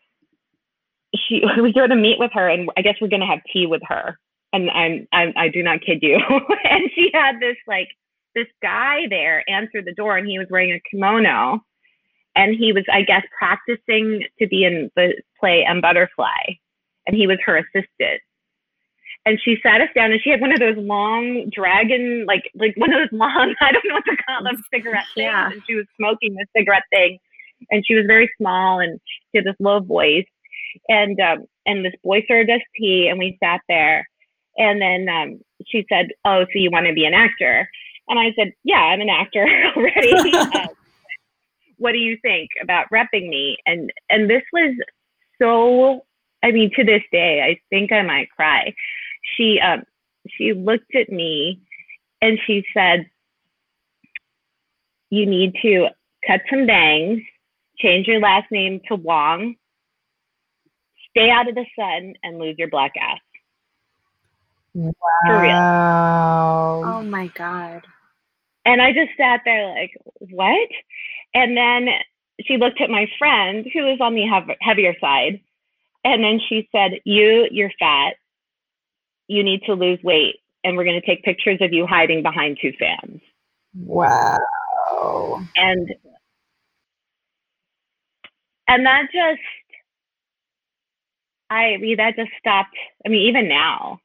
[1.15, 3.67] she, we go to meet with her, and I guess we're going to have tea
[3.67, 4.19] with her.
[4.53, 6.17] And I'm, I'm, I do not kid you.
[6.65, 7.89] and she had this like,
[8.35, 11.61] this guy there answer the door, and he was wearing a kimono.
[12.37, 16.55] And he was, I guess, practicing to be in the play M Butterfly
[17.09, 18.21] and he was her assistant.
[19.27, 22.75] And she sat us down, and she had one of those long dragon, like like
[22.77, 25.27] one of those long, I don't know what to call them, cigarette things.
[25.27, 25.51] Yeah.
[25.51, 27.19] And she was smoking the cigarette thing,
[27.71, 29.01] and she was very small, and
[29.33, 30.27] she had this low voice.
[30.89, 34.09] And um, and this boy served us tea, and we sat there.
[34.57, 37.69] And then um, she said, "Oh, so you want to be an actor?"
[38.09, 40.69] And I said, "Yeah, I'm an actor already." uh,
[41.79, 43.57] what do you think about repping me?
[43.67, 44.75] And and this was
[45.41, 46.05] so
[46.43, 48.75] I mean, to this day, I think I might cry.
[49.37, 49.83] She um,
[50.37, 51.61] she looked at me
[52.21, 53.07] and she said,
[55.11, 55.89] "You need to
[56.27, 57.23] cut some bangs,
[57.79, 59.57] change your last name to Wong,
[61.11, 63.21] stay out of the sun, and lose your black ass."
[64.75, 64.93] Wow.
[65.27, 66.95] For real.
[66.95, 67.83] Oh my god.
[68.65, 69.91] And I just sat there like,
[70.31, 70.69] "What?"
[71.35, 71.89] And then
[72.43, 75.41] she looked at my friend who was on the heavier side
[76.05, 78.15] and then she said, You, you're fat.
[79.27, 80.37] You need to lose weight.
[80.65, 83.21] And we're going to take pictures of you hiding behind two fans.
[83.75, 84.39] Wow.
[85.57, 85.95] And
[88.67, 89.41] and that just
[91.51, 94.01] I mean that just stopped I mean even now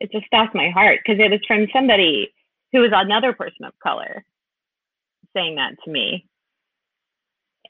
[0.00, 2.32] it just stopped my heart because it was from somebody
[2.72, 4.24] who was another person of color
[5.34, 6.26] saying that to me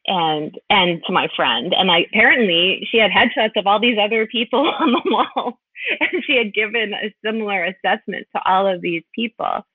[0.06, 1.74] and and to my friend.
[1.76, 5.58] And I apparently she had headshots of all these other people on the wall
[6.00, 9.66] and she had given a similar assessment to all of these people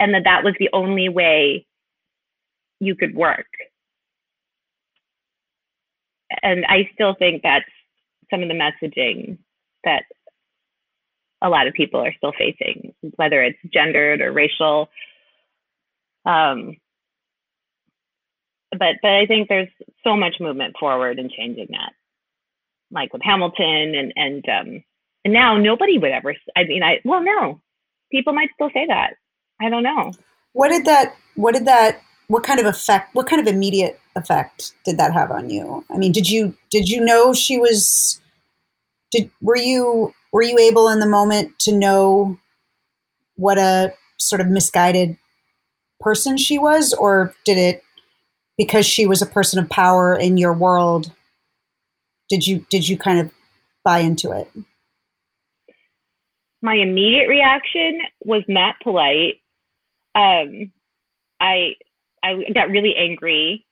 [0.00, 1.66] and that that was the only way
[2.80, 3.46] you could work.
[6.42, 7.64] And I still think that's
[8.30, 9.38] some of the messaging
[9.84, 10.04] that
[11.42, 14.88] a lot of people are still facing whether it's gendered or racial
[16.24, 16.76] um,
[18.78, 19.68] but but I think there's
[20.04, 21.92] so much movement forward in changing that,
[22.90, 24.84] like with Hamilton and and um
[25.24, 26.34] and now nobody would ever.
[26.56, 27.60] I mean, I well no,
[28.10, 29.14] people might still say that.
[29.60, 30.12] I don't know.
[30.52, 31.14] What did that?
[31.36, 32.00] What did that?
[32.28, 33.14] What kind of effect?
[33.14, 35.84] What kind of immediate effect did that have on you?
[35.90, 38.20] I mean, did you did you know she was?
[39.10, 42.38] Did were you were you able in the moment to know
[43.36, 45.16] what a sort of misguided
[46.00, 47.82] person she was, or did it
[48.62, 51.10] because she was a person of power in your world
[52.32, 53.30] did you did you kind of
[53.84, 54.48] buy into it?
[56.62, 59.34] My immediate reaction was not polite.
[60.14, 60.72] Um,
[61.40, 61.74] i
[62.22, 63.66] i got really angry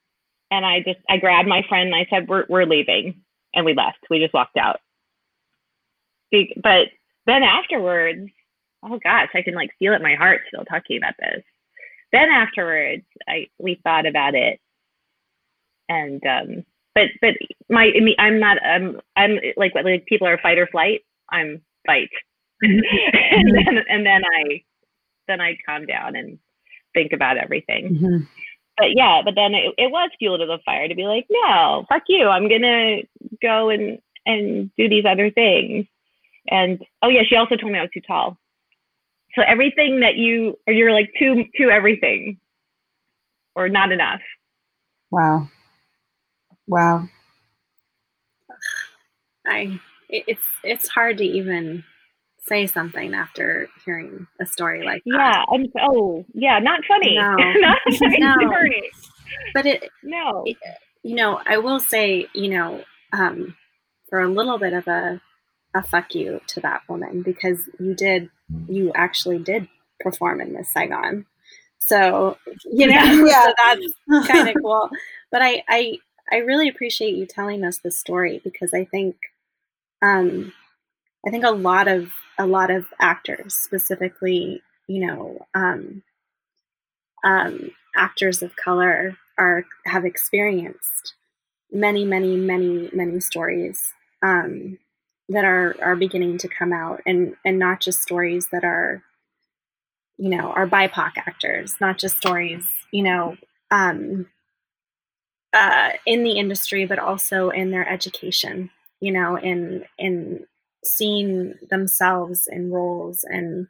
[0.50, 3.22] and i just i grabbed my friend and i said we're, we're leaving.
[3.54, 3.98] And we left.
[4.10, 4.80] We just walked out.
[6.30, 6.88] But
[7.26, 8.28] then afterwards
[8.84, 11.42] oh gosh i can like feel it in my heart still talking about this.
[12.12, 14.60] Then afterwards i we thought about it
[15.90, 17.34] and um, but but
[17.68, 21.00] my I'm not um I'm like like people are fight or flight.
[21.30, 22.08] I'm fight,
[22.62, 24.62] and then and then I
[25.28, 26.38] then I calm down and
[26.94, 27.94] think about everything.
[27.94, 28.24] Mm-hmm.
[28.78, 31.84] But yeah, but then it, it was fuel to the fire to be like, no,
[31.88, 32.28] fuck you.
[32.28, 33.02] I'm gonna
[33.42, 35.86] go and and do these other things.
[36.48, 38.38] And oh yeah, she also told me I was too tall.
[39.34, 42.38] So everything that you or you're like too too everything
[43.56, 44.20] or not enough.
[45.10, 45.48] Wow.
[46.70, 47.08] Wow.
[49.44, 51.82] I it's it's hard to even
[52.46, 55.16] say something after hearing a story like that.
[55.16, 57.16] Yeah, I'm oh yeah, not funny.
[57.16, 58.34] No, not funny no.
[58.38, 58.90] story.
[59.52, 60.44] But it no.
[60.46, 60.56] It,
[61.02, 63.56] you know, I will say, you know, um,
[64.08, 65.20] for a little bit of a
[65.74, 68.30] a fuck you to that woman because you did
[68.68, 69.66] you actually did
[69.98, 71.26] perform in Miss Saigon.
[71.78, 72.94] So, you know,
[73.26, 73.44] yeah.
[73.44, 74.88] so that's kind of cool.
[75.32, 75.98] But I I
[76.32, 79.16] I really appreciate you telling us this story because I think
[80.02, 80.52] um,
[81.26, 86.02] I think a lot of a lot of actors, specifically, you know, um,
[87.24, 91.14] um, actors of color, are have experienced
[91.72, 94.78] many, many, many, many stories um,
[95.28, 99.02] that are are beginning to come out, and and not just stories that are,
[100.16, 103.36] you know, are BIPOC actors, not just stories, you know,
[103.70, 104.26] um,
[105.52, 108.70] uh, in the industry, but also in their education,
[109.00, 110.46] you know, in in
[110.84, 113.66] seeing themselves in roles and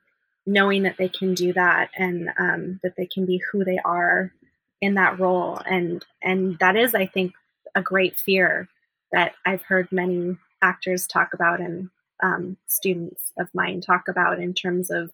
[0.46, 4.32] knowing that they can do that and um, that they can be who they are
[4.80, 5.60] in that role.
[5.66, 7.32] And and that is i think
[7.74, 8.68] a great fear
[9.12, 11.90] that i've heard many actors talk about and
[12.22, 15.10] um, students of mine talk about in terms of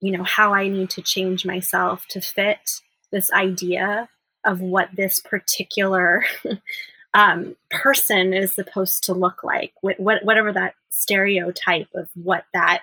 [0.00, 2.80] you know how i need to change myself to fit
[3.10, 4.08] this idea
[4.44, 6.24] of what this particular
[7.14, 12.82] um, person is supposed to look like what, whatever that stereotype of what that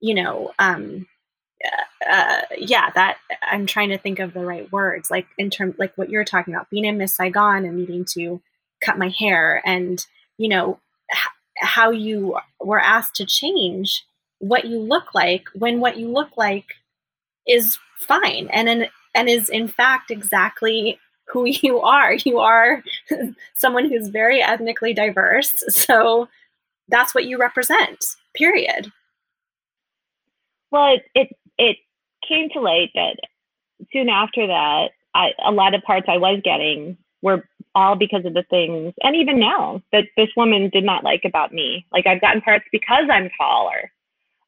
[0.00, 1.06] you know um,
[2.08, 5.96] uh, yeah, that I'm trying to think of the right words, like in terms, like
[5.96, 8.40] what you're talking about, being in Miss Saigon and needing to
[8.80, 10.04] cut my hair, and
[10.36, 10.78] you know
[11.12, 11.26] h-
[11.58, 14.04] how you were asked to change
[14.38, 16.74] what you look like when what you look like
[17.46, 18.48] is fine.
[18.52, 20.98] And in, and is in fact exactly
[21.28, 22.14] who you are.
[22.14, 22.82] You are
[23.54, 26.28] someone who's very ethnically diverse, so
[26.88, 28.04] that's what you represent.
[28.34, 28.92] Period.
[30.70, 31.28] Well, it, it
[31.58, 31.76] it
[32.26, 33.16] came to light that
[33.92, 37.44] soon after that, I, a lot of parts I was getting were
[37.74, 41.52] all because of the things, and even now that this woman did not like about
[41.52, 41.86] me.
[41.92, 43.90] Like I've gotten parts because I'm taller.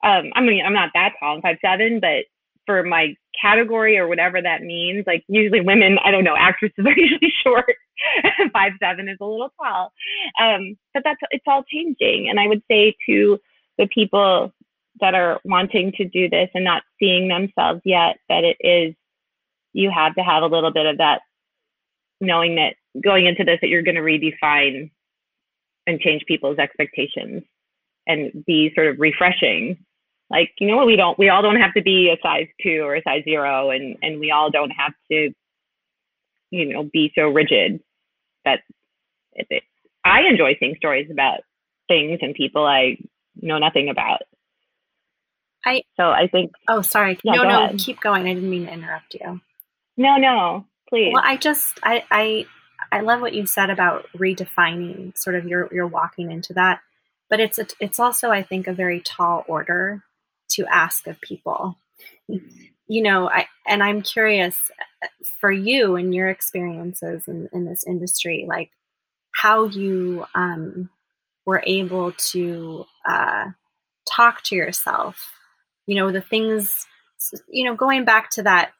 [0.03, 2.25] Um, I mean, I'm not that tall, I'm five seven, but
[2.67, 6.99] for my category or whatever that means, like usually women, I don't know, actresses are
[6.99, 7.75] usually short.
[8.53, 9.93] five seven is a little tall,
[10.41, 12.29] um, but that's it's all changing.
[12.31, 13.39] And I would say to
[13.79, 14.53] the people
[15.01, 18.95] that are wanting to do this and not seeing themselves yet that it is
[19.73, 21.21] you have to have a little bit of that
[22.21, 24.91] knowing that going into this that you're going to redefine
[25.87, 27.43] and change people's expectations
[28.07, 29.79] and be sort of refreshing
[30.31, 32.81] like you know what we don't we all don't have to be a size two
[32.83, 35.31] or a size zero and and we all don't have to
[36.51, 37.81] you know be so rigid
[38.45, 38.61] that
[39.33, 39.63] it, it,
[40.05, 41.41] i enjoy seeing stories about
[41.89, 42.97] things and people i
[43.43, 44.23] know nothing about
[45.65, 46.53] I so I think.
[46.69, 47.19] Oh, sorry.
[47.23, 47.79] Yeah, no, no, ahead.
[47.79, 48.27] keep going.
[48.27, 49.41] I didn't mean to interrupt you.
[49.97, 51.13] No, no, please.
[51.13, 52.47] Well, I just I I
[52.91, 55.17] I love what you said about redefining.
[55.19, 56.81] Sort of you're you're walking into that,
[57.29, 60.03] but it's a, it's also I think a very tall order
[60.51, 61.79] to ask of people.
[62.29, 64.59] You know, I and I'm curious
[65.41, 68.71] for you and your experiences in, in this industry, like
[69.33, 70.91] how you um,
[71.47, 73.47] were able to uh,
[74.09, 75.31] talk to yourself
[75.91, 76.87] you know the things
[77.49, 78.71] you know going back to that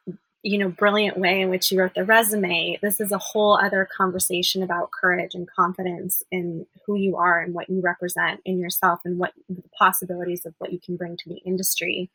[0.43, 3.89] you know brilliant way in which you wrote the resume this is a whole other
[3.97, 9.01] conversation about courage and confidence in who you are and what you represent in yourself
[9.05, 12.11] and what the possibilities of what you can bring to the industry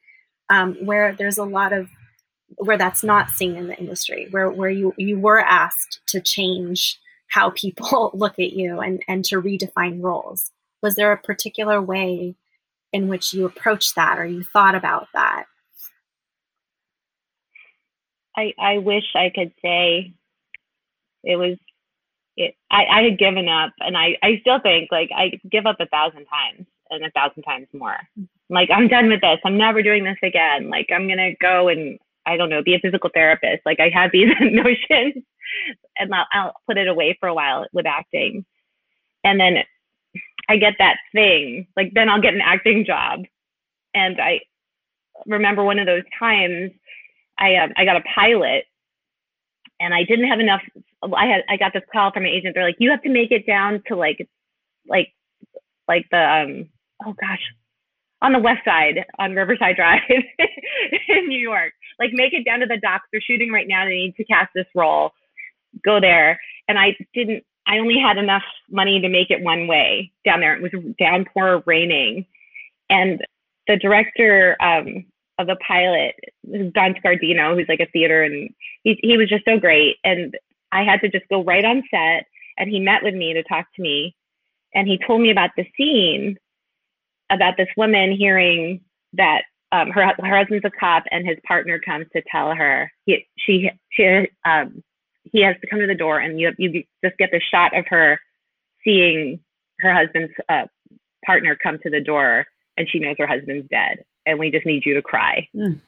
[0.49, 1.89] um, where there's a lot of
[2.57, 6.99] where that's not seen in the industry where where you you were asked to change
[7.27, 10.51] how people look at you and and to redefine roles
[10.81, 12.35] was there a particular way
[12.93, 15.45] in which you approached that or you thought about that?
[18.37, 20.13] I, I wish I could say
[21.23, 21.57] it was
[22.37, 25.77] it, I, I had given up and I, I still think like I give up
[25.79, 27.97] a thousand times and a thousand times more.
[28.49, 29.39] Like I'm done with this.
[29.45, 30.69] I'm never doing this again.
[30.69, 33.65] Like I'm gonna go and I don't know, be a physical therapist.
[33.65, 35.23] Like I had these notions
[35.97, 38.45] and I'll, I'll put it away for a while with acting.
[39.23, 39.57] And then
[40.49, 41.67] I get that thing.
[41.77, 43.21] Like then I'll get an acting job.
[43.93, 44.41] And I
[45.25, 46.71] remember one of those times
[47.37, 48.65] I um, I got a pilot
[49.79, 50.61] and I didn't have enough
[51.03, 52.55] I had I got this call from an agent.
[52.55, 54.27] They're like, you have to make it down to like
[54.87, 55.13] like
[55.87, 56.69] like the um
[57.05, 57.41] oh gosh
[58.21, 61.73] on the west side on Riverside Drive in New York.
[61.99, 63.07] Like make it down to the docks.
[63.11, 63.85] They're shooting right now.
[63.85, 65.11] They need to cast this role.
[65.83, 66.39] Go there.
[66.67, 70.55] And I didn't I only had enough money to make it one way down there.
[70.55, 72.25] It was downpour raining.
[72.89, 73.19] And
[73.67, 75.05] the director um,
[75.37, 76.15] of the pilot,
[76.73, 78.49] Don Scardino, who's like a theater, and
[78.83, 79.97] he, he was just so great.
[80.03, 80.35] And
[80.71, 82.25] I had to just go right on set.
[82.57, 84.15] And he met with me to talk to me.
[84.73, 86.37] And he told me about the scene
[87.29, 88.81] about this woman hearing
[89.13, 93.25] that um, her, her husband's a cop and his partner comes to tell her he,
[93.37, 94.83] she, she um,
[95.23, 97.85] he has to come to the door and you you just get the shot of
[97.87, 98.19] her
[98.83, 99.39] seeing
[99.79, 100.65] her husband's uh,
[101.25, 102.45] partner come to the door
[102.77, 105.47] and she knows her husband's dead, and we just need you to cry.
[105.55, 105.79] Mm.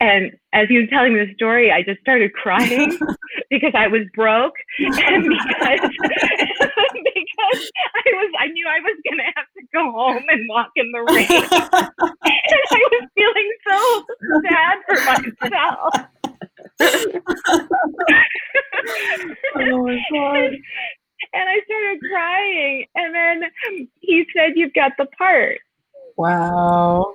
[0.00, 2.98] And as he was telling me the story, I just started crying
[3.50, 9.46] because I was broke and because because I was I knew I was gonna have
[9.56, 11.28] to go home and walk in the rain.
[11.30, 11.90] and
[12.72, 14.04] I was feeling so
[14.44, 14.96] sad for
[15.40, 15.94] myself.
[19.56, 20.50] oh my god.
[21.32, 22.86] And I started crying.
[22.94, 23.42] And then
[24.00, 25.58] he said, You've got the part.
[26.16, 27.14] Wow.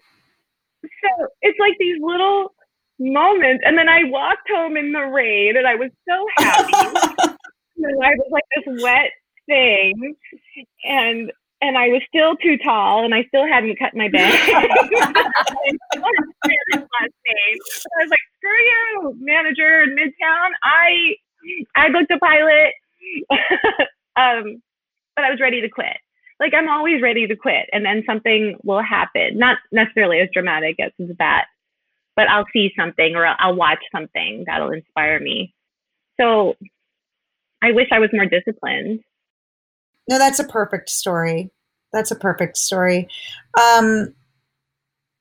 [0.83, 2.53] So it's like these little
[2.99, 3.63] moments.
[3.65, 6.73] And then I walked home in the rain and I was so happy.
[7.77, 9.11] and I was like this wet
[9.47, 10.15] thing.
[10.83, 11.31] And
[11.61, 14.31] and I was still too tall and I still hadn't cut my bang.
[14.31, 14.67] I
[17.99, 20.51] was like, screw you, manager in Midtown.
[20.63, 21.15] I
[21.75, 22.73] I booked a pilot.
[24.15, 24.61] um,
[25.15, 25.97] but I was ready to quit.
[26.39, 29.37] Like I'm always ready to quit and then something will happen.
[29.37, 31.45] Not necessarily as dramatic as that,
[32.15, 35.53] but I'll see something or I'll watch something that'll inspire me.
[36.19, 36.55] So
[37.61, 39.01] I wish I was more disciplined.
[40.07, 41.51] No, that's a perfect story.
[41.91, 43.07] That's a perfect story.
[43.59, 44.13] Um,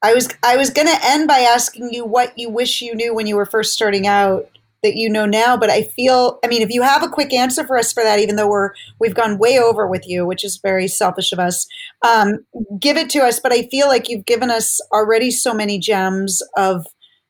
[0.02, 3.14] I was I was going to end by asking you what you wish you knew
[3.14, 4.48] when you were first starting out
[4.82, 7.66] that you know now, but I feel I mean if you have a quick answer
[7.66, 10.58] for us for that, even though we're we've gone way over with you, which is
[10.58, 11.66] very selfish of us,
[12.02, 12.44] um,
[12.78, 13.40] give it to us.
[13.40, 16.86] But I feel like you've given us already so many gems of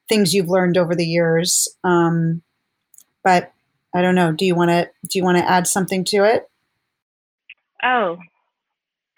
[0.09, 1.69] things you've learned over the years.
[1.85, 2.43] Um,
[3.25, 3.53] but
[3.95, 4.33] I don't know.
[4.33, 6.49] Do you want to do you want to add something to it?
[7.83, 8.19] Oh,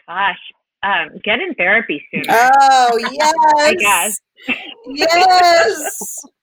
[0.07, 0.39] gosh,
[0.83, 2.25] um, get in therapy soon.
[2.29, 4.21] Oh yes, I guess.
[4.87, 6.19] yes,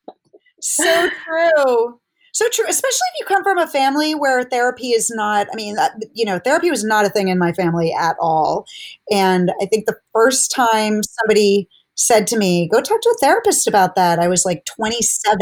[0.62, 2.00] so true.
[2.34, 5.76] So true, especially if you come from a family where therapy is not, I mean,
[6.14, 8.68] you know, therapy was not a thing in my family at all.
[9.12, 13.68] And I think the first time somebody said to me, go talk to a therapist
[13.68, 15.40] about that, I was like 27.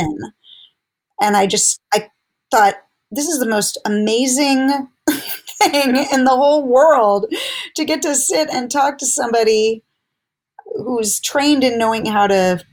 [1.21, 2.09] And I just, I
[2.51, 2.75] thought,
[3.11, 7.25] this is the most amazing thing in the whole world
[7.75, 9.83] to get to sit and talk to somebody
[10.75, 12.63] who's trained in knowing how to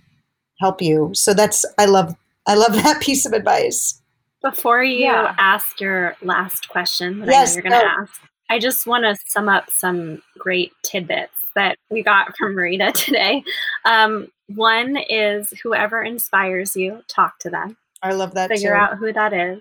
[0.61, 1.11] help you.
[1.15, 2.15] So that's, I love,
[2.47, 4.01] I love that piece of advice.
[4.43, 5.35] Before you Yeah.
[5.39, 8.03] ask your last question that Yes, I know you're going to go.
[8.03, 8.21] ask,
[8.51, 13.45] I just want to sum up some great tidbits that we got from Marita today.
[13.85, 18.77] Um, one is whoever inspires you, talk to them, I love that figure too.
[18.77, 19.61] out who that is.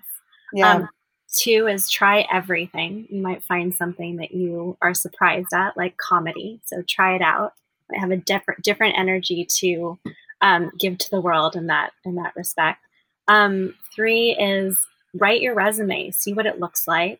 [0.53, 0.73] yeah.
[0.75, 0.89] Um,
[1.33, 3.07] two is try everything.
[3.09, 6.59] You might find something that you are surprised at, like comedy.
[6.65, 7.53] So try it out.
[7.89, 9.97] Might have a different different energy to
[10.41, 12.79] um, give to the world in that in that respect.
[13.27, 14.79] Um, three is
[15.13, 16.11] write your resume.
[16.11, 17.19] See what it looks like.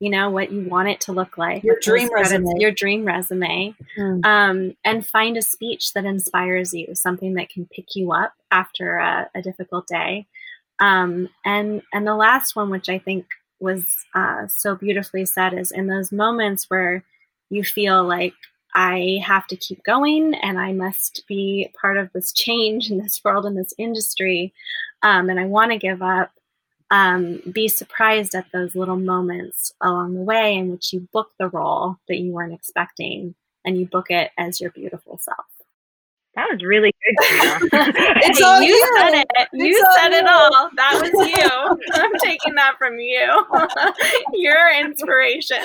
[0.00, 1.64] You know what you want it to look like.
[1.64, 2.52] Your dream resume.
[2.58, 4.24] Your dream resume Mm.
[4.24, 8.98] um, and find a speech that inspires you, something that can pick you up after
[8.98, 10.26] a, a difficult day.
[10.80, 13.26] Um, and and the last one, which I think
[13.58, 17.02] was uh, so beautifully said, is in those moments where
[17.50, 18.34] you feel like
[18.78, 23.22] I have to keep going and I must be part of this change in this
[23.24, 24.54] world in this industry,
[25.02, 26.30] um, and I want to give up.
[26.90, 31.48] Um, be surprised at those little moments along the way in which you book the
[31.48, 35.46] role that you weren't expecting and you book it as your beautiful self.
[36.36, 37.16] That was really good.
[38.20, 38.88] It's Hey, all you you.
[38.96, 39.48] said it.
[39.52, 40.70] You It's all said it all.
[40.76, 41.78] That was you.
[41.92, 43.44] I'm taking that from you.
[44.32, 45.58] Your inspiration.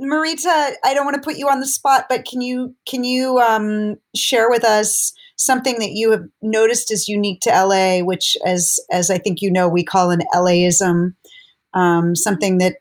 [0.00, 3.38] Marita, I don't want to put you on the spot, but can you can you
[3.38, 8.78] um, share with us something that you have noticed is unique to LA, which, as
[8.90, 11.14] as I think you know, we call an LAism,
[11.74, 12.76] um, something that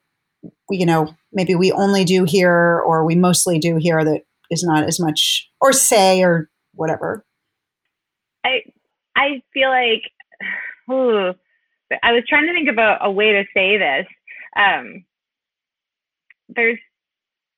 [0.70, 4.84] you know maybe we only do here or we mostly do here that is not
[4.84, 7.26] as much or say or whatever.
[8.46, 8.62] I
[9.16, 10.04] I feel like
[10.90, 11.34] ooh,
[12.04, 14.08] I was trying to think of a, a way to say this.
[14.56, 15.06] Um,
[16.50, 16.80] there's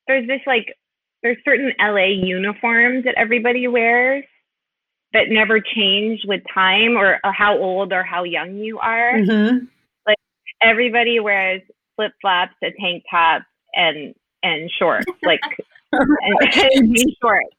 [0.08, 0.76] there's this like
[1.22, 4.24] there's certain LA uniforms that everybody wears
[5.14, 9.14] that never change with time or how old or how young you are.
[9.14, 9.66] Mm-hmm.
[10.62, 11.62] Everybody wears
[11.98, 13.44] flip flops, a tank top,
[13.74, 15.42] and and shorts like
[15.92, 16.18] and,
[16.56, 17.56] and shorts.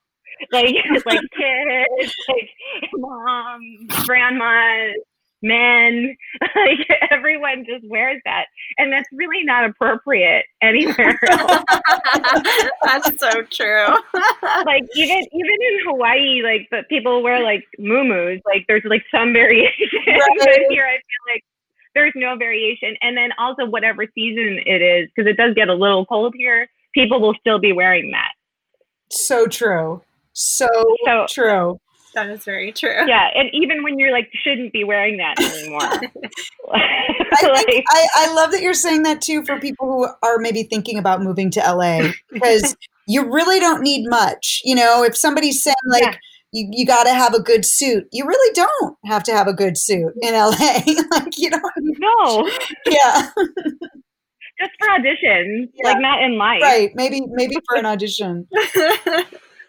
[0.53, 0.75] Like
[1.07, 2.51] like kids, like
[2.95, 3.61] mom,
[4.05, 4.93] grandma,
[5.45, 8.47] men, like everyone just wears that.
[8.79, 11.63] And that's really not appropriate anywhere else.
[12.85, 13.87] That's so true.
[14.67, 19.33] like even even in Hawaii, like but people wear like muumuus, like there's like some
[19.33, 19.89] variation.
[20.07, 20.67] but Right.
[20.71, 21.45] here I feel like
[21.95, 22.97] there's no variation.
[23.03, 26.69] And then also whatever season it is, because it does get a little cold here,
[26.93, 28.33] people will still be wearing that.
[29.11, 30.03] So true.
[30.33, 30.67] So,
[31.05, 31.81] So- true.
[32.15, 33.07] That is very true.
[33.09, 35.81] Yeah, and even when you're like shouldn't be wearing that anymore.
[36.73, 40.63] I, think, I, I love that you're saying that too for people who are maybe
[40.63, 42.77] thinking about moving to LA because
[43.09, 44.61] you really don't need much.
[44.65, 46.15] You know, if somebody's saying like Yeah.
[46.53, 49.53] you, you got to have a good suit, you really don't have to have a
[49.53, 50.51] good suit in LA.
[51.11, 51.63] like you don't.
[51.77, 52.49] no,
[52.87, 53.29] Yeah.
[54.61, 55.89] just for auditions, Yeah.
[55.89, 56.63] like not in life.
[56.63, 56.91] right.
[56.95, 58.47] Maybe maybe for an audition.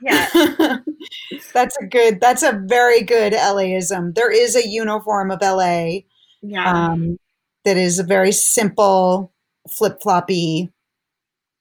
[0.05, 0.77] Yeah.
[1.53, 2.21] that's a good.
[2.21, 4.13] That's a very good LAism.
[4.13, 5.99] There is a uniform of LA
[6.41, 6.71] yeah.
[6.91, 7.17] um,
[7.63, 9.31] that is a very simple
[9.69, 10.71] flip floppy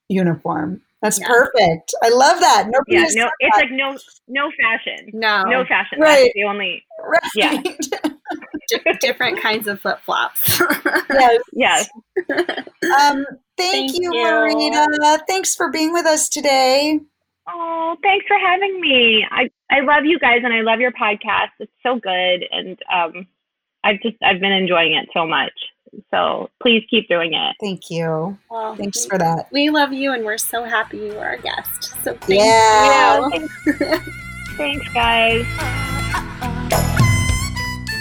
[0.08, 0.82] uniform.
[1.00, 1.26] That's Yeah.
[1.28, 1.94] perfect.
[2.02, 2.66] I love that.
[2.68, 3.62] Nobody Yeah, no, it's that.
[3.62, 3.96] like no,
[4.28, 5.42] no fashion, no.
[5.44, 6.00] no fashion.
[6.00, 6.24] Right.
[6.24, 6.82] That's the only.
[7.02, 7.20] right.
[7.34, 7.62] yeah.
[8.84, 10.60] di- different kinds of flip flops.
[11.10, 11.40] yes.
[11.52, 11.88] Yes,
[12.28, 13.24] Um,
[13.56, 14.24] thank, Thank you, you.
[14.24, 15.18] Marita.
[15.28, 17.00] Thanks for being with us today.
[17.48, 19.24] Oh, thanks for having me.
[19.30, 21.50] I, I love you guys and I love your podcast.
[21.60, 23.26] It's so good and um
[23.84, 25.52] I've just I've been enjoying it so much.
[26.10, 27.54] So please keep doing it.
[27.60, 28.36] Thank you.
[28.50, 29.46] well, Thanks for that.
[29.52, 31.94] we love you and we're so happy you are a guest.
[32.02, 33.28] So thank Yeah.
[33.28, 33.48] you.
[33.66, 34.08] Thanks,
[34.56, 36.50] thanks guys.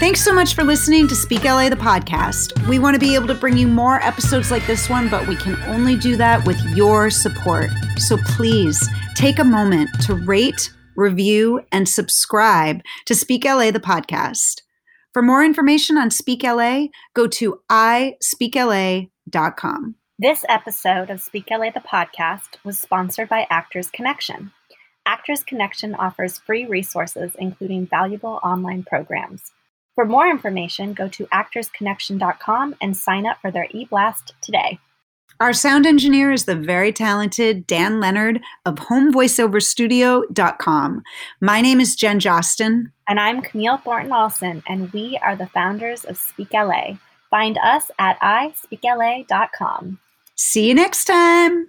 [0.03, 2.67] Thanks so much for listening to Speak LA, the podcast.
[2.67, 5.37] We want to be able to bring you more episodes like this one, but we
[5.37, 7.69] can only do that with your support.
[7.95, 8.85] So please
[9.15, 14.63] take a moment to rate, review, and subscribe to Speak LA, the podcast.
[15.13, 19.95] For more information on Speak LA, go to ispeakla.com.
[20.19, 24.51] This episode of Speak LA the podcast was sponsored by Actors Connection.
[25.05, 29.53] Actors Connection offers free resources, including valuable online programs.
[29.95, 34.79] For more information, go to actorsconnection.com and sign up for their e-blast today.
[35.39, 41.03] Our sound engineer is the very talented Dan Lenard of homevoiceoverstudio.com.
[41.41, 42.91] My name is Jen Jostin.
[43.07, 46.97] And I'm Camille Thornton Olson, and we are the founders of Speak LA.
[47.29, 49.99] Find us at ispeakla.com.
[50.35, 51.67] See you next time.